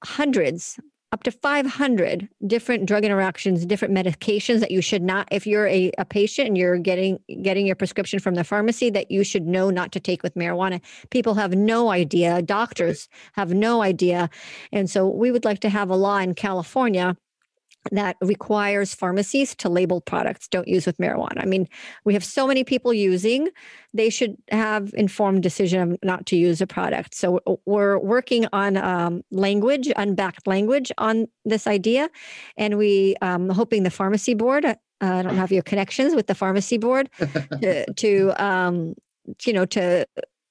[0.04, 0.78] hundreds
[1.12, 5.90] up to 500 different drug interactions different medications that you should not if you're a,
[5.98, 9.70] a patient and you're getting getting your prescription from the pharmacy that you should know
[9.70, 10.80] not to take with marijuana.
[11.10, 12.42] People have no idea.
[12.42, 14.30] Doctors have no idea.
[14.72, 17.16] And so we would like to have a law in california
[17.92, 21.42] that requires pharmacies to label products don't use with marijuana.
[21.42, 21.68] I mean,
[22.04, 23.48] we have so many people using,
[23.94, 27.14] they should have informed decision not to use a product.
[27.14, 32.10] So we're working on um, language, unbacked language on this idea,
[32.56, 34.64] and we um, hoping the pharmacy board.
[34.64, 38.94] Uh, I don't have your connections with the pharmacy board to, to um,
[39.46, 40.06] you know, to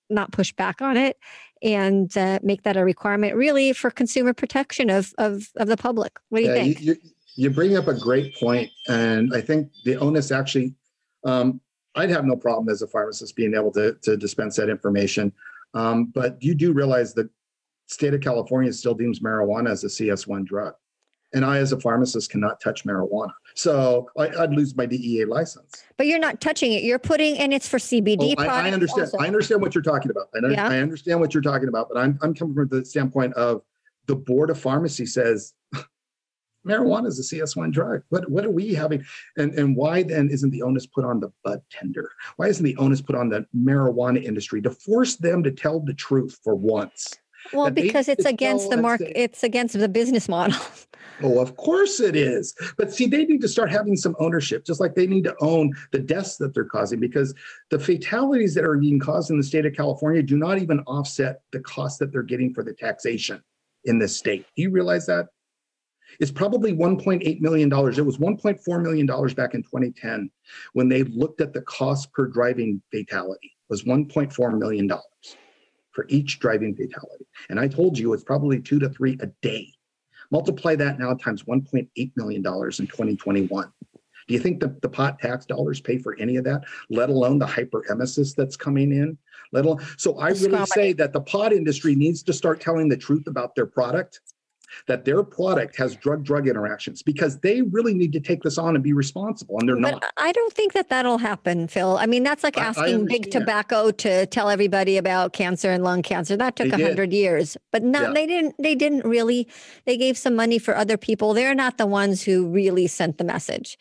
[0.09, 1.17] not push back on it
[1.61, 6.17] and uh, make that a requirement really for consumer protection of of, of the public
[6.29, 6.95] what do you yeah, think you,
[7.39, 10.73] you bring up a great point, and I think the onus actually,
[11.25, 11.61] um,
[11.95, 15.31] I'd have no problem as a pharmacist being able to, to dispense that information.
[15.73, 17.29] Um, but you do realize that
[17.87, 20.73] state of California still deems marijuana as a CS1 drug.
[21.33, 23.31] And I, as a pharmacist, cannot touch marijuana.
[23.55, 25.85] So I, would lose my DEA license.
[25.95, 26.83] But you're not touching it.
[26.83, 29.03] You're putting, and it's for CBD oh, I, I, understand.
[29.03, 29.17] Also.
[29.17, 30.27] I understand what you're talking about.
[30.35, 30.67] I, yeah.
[30.67, 31.87] I understand what you're talking about.
[31.87, 33.61] But I'm, I'm coming from the standpoint of
[34.07, 35.53] the board of pharmacy says
[36.65, 38.03] marijuana is a CS1 drug.
[38.09, 39.03] What what are we having?
[39.37, 42.11] And and why then isn't the onus put on the bud tender?
[42.37, 45.93] Why isn't the onus put on the marijuana industry to force them to tell the
[45.93, 47.17] truth for once?
[47.53, 50.59] Well, because it's against the market, it's against the business model.
[51.23, 52.53] oh, of course it is.
[52.77, 55.71] But see, they need to start having some ownership, just like they need to own
[55.91, 57.33] the deaths that they're causing, because
[57.69, 61.41] the fatalities that are being caused in the state of California do not even offset
[61.51, 63.41] the cost that they're getting for the taxation
[63.85, 64.45] in this state.
[64.55, 65.27] Do you realize that?
[66.19, 67.69] It's probably $1.8 million.
[67.71, 70.29] It was $1.4 million back in 2010
[70.73, 74.91] when they looked at the cost per driving fatality was $1.4 million
[75.91, 77.25] for each driving fatality.
[77.49, 79.71] And I told you it's probably two to three a day.
[80.31, 83.71] Multiply that now times $1.8 million in 2021.
[84.27, 87.39] Do you think the, the pot tax dollars pay for any of that, let alone
[87.39, 89.17] the hyperemesis that's coming in?
[89.51, 92.97] Let alone, so I really say that the pot industry needs to start telling the
[92.97, 94.19] truth about their product
[94.87, 98.75] that their product has drug drug interactions because they really need to take this on
[98.75, 100.05] and be responsible and they're but not.
[100.17, 101.97] I don't think that that'll happen phil.
[101.97, 106.37] I mean that's like asking big tobacco to tell everybody about cancer and lung cancer.
[106.37, 108.13] That took a hundred years but no yeah.
[108.13, 109.47] they didn't they didn't really
[109.85, 111.33] they gave some money for other people.
[111.33, 113.77] They're not the ones who really sent the message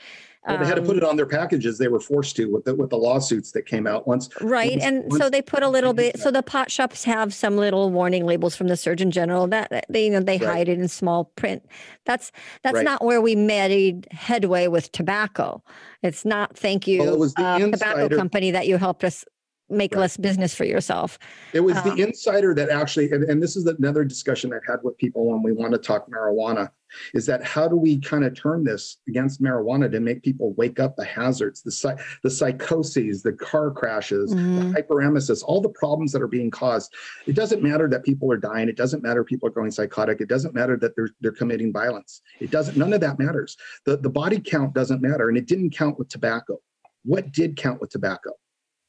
[0.48, 1.78] well, they had to put it um, on their packages.
[1.78, 4.28] They were forced to with the, with the lawsuits that came out once.
[4.40, 6.18] Right, once, and once so they put a little bit.
[6.18, 10.06] So the pot shops have some little warning labels from the Surgeon General that they
[10.06, 10.48] you know they right.
[10.48, 11.64] hide it in small print.
[12.04, 12.32] That's
[12.62, 12.84] that's right.
[12.84, 15.62] not where we made headway with tobacco.
[16.02, 16.56] It's not.
[16.56, 19.24] Thank you, well, it was the uh, tobacco company that you helped us
[19.70, 20.00] make right.
[20.00, 21.18] less business for yourself.
[21.52, 24.80] It was um, the insider that actually, and, and this is another discussion I've had
[24.82, 26.70] with people when we want to talk marijuana,
[27.14, 30.80] is that how do we kind of turn this against marijuana to make people wake
[30.80, 34.72] up the hazards, the, the psychoses, the car crashes, mm-hmm.
[34.72, 36.92] the hyperemesis, all the problems that are being caused.
[37.26, 38.68] It doesn't matter that people are dying.
[38.68, 40.20] It doesn't matter people are going psychotic.
[40.20, 42.22] It doesn't matter that they're, they're committing violence.
[42.40, 43.56] It doesn't, none of that matters.
[43.84, 45.28] The, the body count doesn't matter.
[45.28, 46.58] And it didn't count with tobacco.
[47.04, 48.32] What did count with tobacco?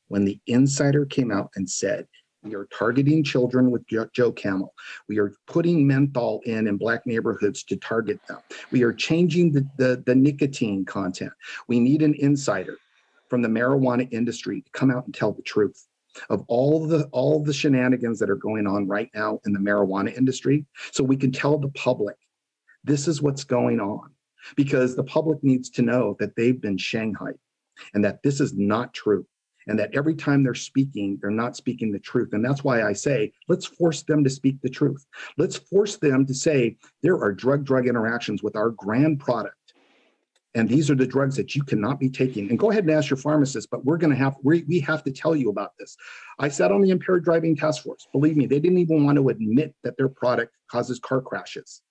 [0.10, 2.06] when the insider came out and said,
[2.44, 4.74] we are targeting children with Joe Camel.
[5.08, 8.40] We are putting menthol in in black neighborhoods to target them.
[8.72, 11.34] We are changing the, the, the nicotine content.
[11.68, 12.78] We need an insider
[13.30, 15.86] from the marijuana industry to come out and tell the truth
[16.30, 20.16] of all the all the shenanigans that are going on right now in the marijuana
[20.18, 22.16] industry so we can tell the public
[22.84, 24.10] this is what's going on
[24.56, 27.38] because the public needs to know that they've been shanghaied
[27.94, 29.24] and that this is not true
[29.68, 32.30] and that every time they're speaking, they're not speaking the truth.
[32.34, 35.06] And that's why I say, let's force them to speak the truth.
[35.38, 39.56] Let's force them to say there are drug drug interactions with our grand product.
[40.56, 42.50] And these are the drugs that you cannot be taking.
[42.50, 45.04] And go ahead and ask your pharmacist, but we're going to have, we, we have
[45.04, 45.96] to tell you about this.
[46.40, 48.08] I sat on the impaired driving task force.
[48.12, 51.84] Believe me, they didn't even want to admit that their product causes car crashes.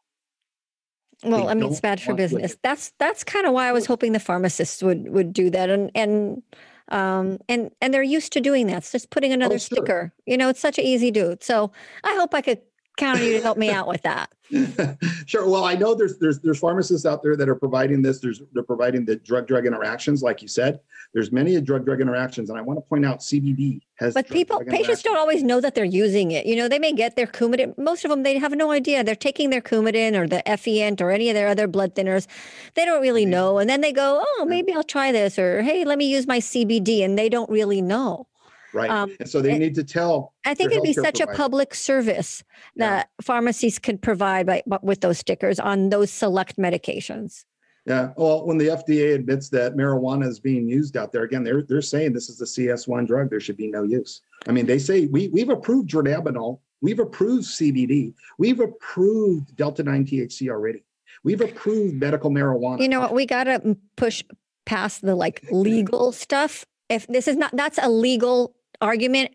[1.23, 2.57] Well, they I mean, it's bad for business.
[2.63, 5.69] That's that's kind of why I was hoping the pharmacists would would do that.
[5.69, 6.43] And and
[6.91, 8.79] um, and and they're used to doing that.
[8.79, 9.77] It's just putting another oh, sure.
[9.77, 10.13] sticker.
[10.27, 11.37] You know, it's such an easy do.
[11.41, 11.73] So
[12.05, 12.61] I hope I could
[12.99, 14.31] count on you to help me out with that.
[15.27, 15.49] sure.
[15.49, 18.19] Well, I know there's there's there's pharmacists out there that are providing this.
[18.19, 20.81] There's they're providing the drug drug interactions, like you said.
[21.15, 24.15] There's many drug drug interactions, and I want to point out CBD has.
[24.15, 26.47] But people patients don't always know that they're using it.
[26.47, 27.77] You know, they may get their Coumadin.
[27.79, 31.11] Most of them they have no idea they're taking their Coumadin or the Effient or
[31.11, 32.27] any of their other blood thinners.
[32.75, 35.85] They don't really know, and then they go, "Oh, maybe I'll try this," or "Hey,
[35.85, 38.27] let me use my CBD," and they don't really know.
[38.73, 38.91] Right.
[38.91, 40.35] Um, and so they need to tell.
[40.45, 41.33] I think it'd be such provider.
[41.33, 42.45] a public service
[42.77, 43.25] that yeah.
[43.25, 47.45] pharmacies could provide by, with those stickers on those select medications.
[47.87, 48.11] Yeah.
[48.17, 51.81] Well, when the FDA admits that marijuana is being used out there, again, they're they're
[51.81, 53.31] saying this is a CS1 drug.
[53.31, 54.21] There should be no use.
[54.47, 60.05] I mean, they say we we've approved dronabinol, we've approved CBD, we've approved delta 9
[60.05, 60.85] THC already.
[61.25, 62.81] We've approved medical marijuana.
[62.81, 63.15] You know what?
[63.15, 64.23] We got to push
[64.67, 66.67] past the like legal stuff.
[66.91, 69.33] If this is not that's a legal argument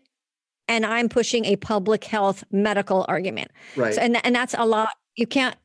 [0.68, 3.50] and I'm pushing a public health medical argument.
[3.76, 3.94] Right.
[3.94, 4.90] So, and and that's a lot.
[5.16, 5.56] You can't,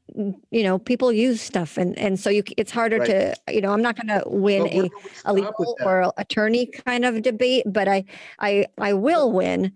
[0.51, 3.35] you know, people use stuff, and and so you it's harder right.
[3.47, 4.89] to, you know, I'm not going to win a,
[5.25, 8.05] a legal or attorney kind of debate, but I
[8.39, 9.71] I I will win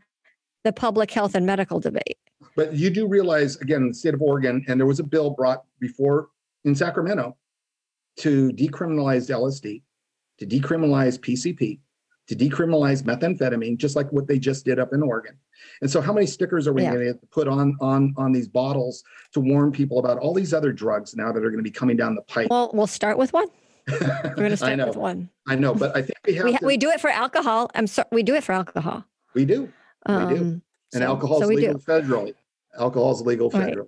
[0.64, 2.18] the public health and medical debate.
[2.56, 5.64] But you do realize, again, the state of Oregon, and there was a bill brought
[5.80, 6.30] before
[6.66, 7.36] in Sacramento
[8.18, 9.82] to decriminalize LSD,
[10.38, 11.80] to decriminalize PCP,
[12.28, 15.38] to decriminalize methamphetamine, just like what they just did up in Oregon.
[15.82, 16.94] And so, how many stickers are we yeah.
[16.94, 19.04] going to put on on on these bottles
[19.34, 21.98] to warn people about all these other drugs now that are going to be coming
[21.98, 22.48] down the pipe?
[22.50, 23.48] Well, we'll start with one.
[23.88, 25.30] We're going to start with one.
[25.48, 26.46] I know, but I think we have.
[26.46, 27.70] we, ha- to- we do it for alcohol.
[27.76, 29.04] I'm sorry, we do it for alcohol.
[29.34, 29.72] We do.
[30.08, 30.36] We um, do.
[30.36, 30.62] And
[30.94, 31.80] so, alcohol is so legal do.
[31.80, 32.34] federally.
[32.78, 33.88] Alcohol is legal federally.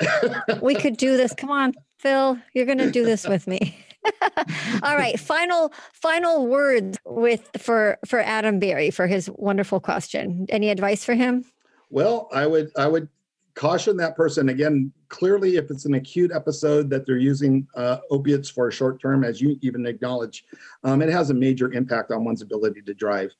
[0.00, 0.62] Right.
[0.62, 1.34] we could do this.
[1.34, 2.38] Come on, Phil.
[2.54, 3.76] You're going to do this with me.
[4.82, 10.46] All right, final final words with for for Adam Berry for his wonderful question.
[10.48, 11.44] Any advice for him?
[11.90, 13.08] Well, I would I would
[13.54, 14.92] caution that person again.
[15.08, 19.24] Clearly, if it's an acute episode that they're using uh, opiates for a short term,
[19.24, 20.44] as you even acknowledge,
[20.84, 23.30] um, it has a major impact on one's ability to drive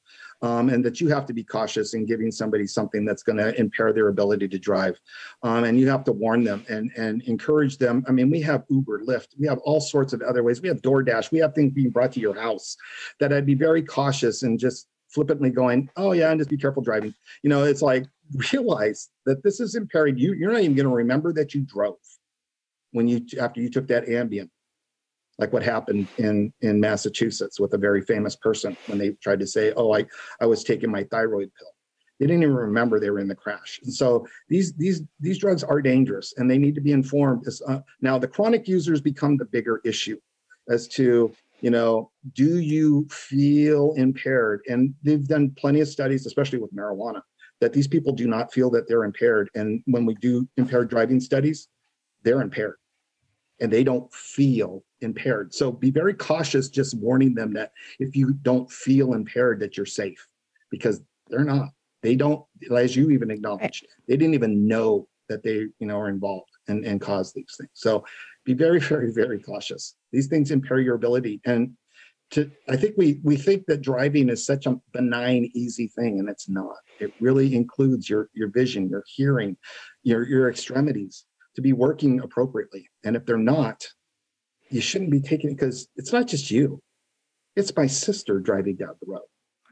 [0.42, 3.58] um, and that you have to be cautious in giving somebody something that's going to
[3.58, 4.98] impair their ability to drive.
[5.42, 8.04] Um, and you have to warn them and, and encourage them.
[8.08, 10.60] I mean, we have Uber, Lyft, we have all sorts of other ways.
[10.60, 12.76] We have DoorDash, we have things being brought to your house
[13.20, 16.82] that I'd be very cautious and just flippantly going, oh yeah, and just be careful
[16.82, 17.14] driving.
[17.42, 18.06] You know, it's like
[18.52, 20.34] realize that this is impairing you.
[20.34, 21.96] You're not even going to remember that you drove
[22.92, 24.48] when you after you took that Ambien
[25.38, 29.46] like what happened in in Massachusetts with a very famous person when they tried to
[29.46, 30.04] say, "Oh, I
[30.40, 31.68] I was taking my thyroid pill."
[32.18, 33.80] They didn't even remember they were in the crash.
[33.84, 37.46] And so these these these drugs are dangerous, and they need to be informed.
[37.66, 40.18] Uh, now, the chronic users become the bigger issue,
[40.68, 44.60] as to you know, do you feel impaired?
[44.68, 47.20] And they've done plenty of studies, especially with marijuana,
[47.60, 49.50] that these people do not feel that they're impaired.
[49.56, 51.68] And when we do impaired driving studies,
[52.22, 52.76] they're impaired
[53.60, 55.54] and they don't feel impaired.
[55.54, 59.86] So be very cautious just warning them that if you don't feel impaired that you're
[59.86, 60.26] safe
[60.70, 61.68] because they're not.
[62.02, 62.44] They don't
[62.74, 63.86] as you even acknowledged.
[64.06, 67.70] They didn't even know that they, you know, are involved and and cause these things.
[67.74, 68.04] So
[68.44, 69.96] be very very very cautious.
[70.12, 71.72] These things impair your ability and
[72.30, 76.28] to I think we we think that driving is such a benign, easy thing, and
[76.28, 76.76] it's not.
[77.00, 79.56] It really includes your your vision, your hearing,
[80.02, 81.24] your your extremities
[81.56, 82.88] to be working appropriately.
[83.04, 83.86] And if they're not,
[84.70, 86.80] you shouldn't be taking it because it's not just you.
[87.56, 89.22] It's my sister driving down the road.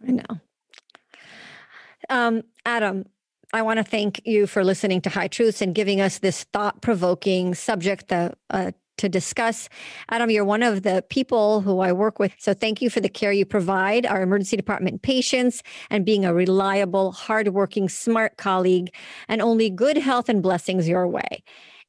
[0.07, 0.41] I know.
[2.09, 3.05] Um, Adam,
[3.53, 6.83] I want to thank you for listening to High Truths and giving us this thought
[6.83, 9.69] provoking subject that, uh, to discuss.
[10.09, 12.33] Adam, you're one of the people who I work with.
[12.39, 16.33] So thank you for the care you provide our emergency department patients and being a
[16.33, 18.95] reliable, hardworking, smart colleague,
[19.29, 21.45] and only good health and blessings your way.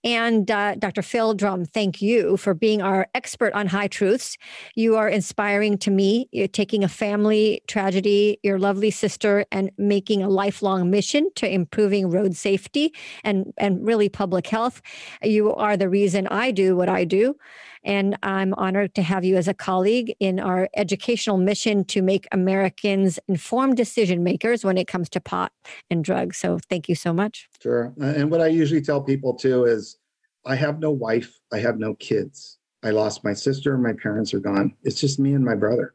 [0.07, 1.01] And uh, Dr.
[1.01, 4.37] Phil Drum, thank you for being our expert on high truths.
[4.73, 6.29] You are inspiring to me.
[6.31, 12.09] You're taking a family tragedy, your lovely sister, and making a lifelong mission to improving
[12.09, 12.93] road safety
[13.25, 14.81] and, and really public health.
[15.21, 17.35] You are the reason I do what I do.
[17.83, 22.27] And I'm honored to have you as a colleague in our educational mission to make
[22.31, 25.51] Americans informed decision makers when it comes to pot
[25.89, 26.37] and drugs.
[26.37, 27.47] So thank you so much.
[27.61, 27.93] Sure.
[28.01, 29.97] And what I usually tell people too is
[30.45, 32.57] I have no wife, I have no kids.
[32.83, 34.73] I lost my sister, my parents are gone.
[34.83, 35.93] It's just me and my brother.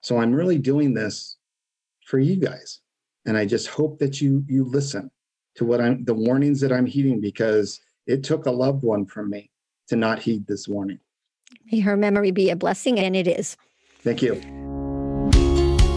[0.00, 1.36] So I'm really doing this
[2.04, 2.80] for you guys.
[3.26, 5.10] And I just hope that you you listen
[5.54, 9.30] to what I'm the warnings that I'm heeding because it took a loved one from
[9.30, 9.50] me
[9.88, 10.98] to not heed this warning.
[11.70, 13.56] May her memory be a blessing, and it is.
[14.00, 14.40] Thank you.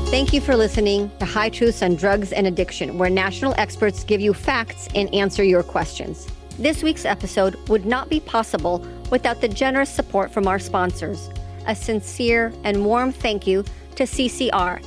[0.09, 4.21] Thank you for listening to High Truths on Drugs and Addiction, where national experts give
[4.21, 6.27] you facts and answer your questions.
[6.57, 11.29] This week's episode would not be possible without the generous support from our sponsors.
[11.67, 13.63] A sincere and warm thank you
[13.95, 14.81] to CCR,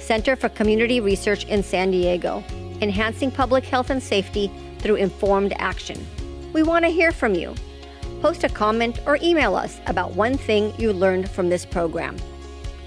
[0.00, 2.42] Center for Community Research in San Diego,
[2.82, 4.50] enhancing public health and safety
[4.80, 6.04] through informed action.
[6.52, 7.54] We want to hear from you
[8.24, 12.16] post a comment, or email us about one thing you learned from this program.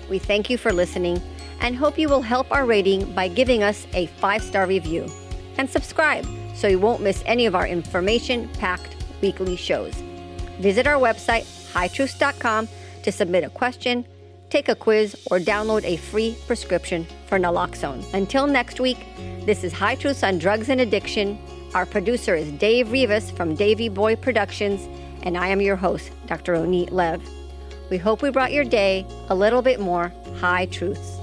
[0.09, 1.21] We thank you for listening
[1.61, 5.05] and hope you will help our rating by giving us a five star review.
[5.59, 6.25] And subscribe
[6.55, 9.93] so you won't miss any of our information packed weekly shows.
[10.59, 12.67] Visit our website, hightruths.com,
[13.03, 14.07] to submit a question,
[14.49, 18.01] take a quiz, or download a free prescription for naloxone.
[18.15, 19.05] Until next week,
[19.45, 21.37] this is High Truths on Drugs and Addiction.
[21.75, 24.89] Our producer is Dave Rivas from Davy Boy Productions
[25.23, 26.53] and I am your host, Dr.
[26.53, 27.21] Roneet Lev.
[27.89, 31.17] We hope we brought your day a little bit more high truths.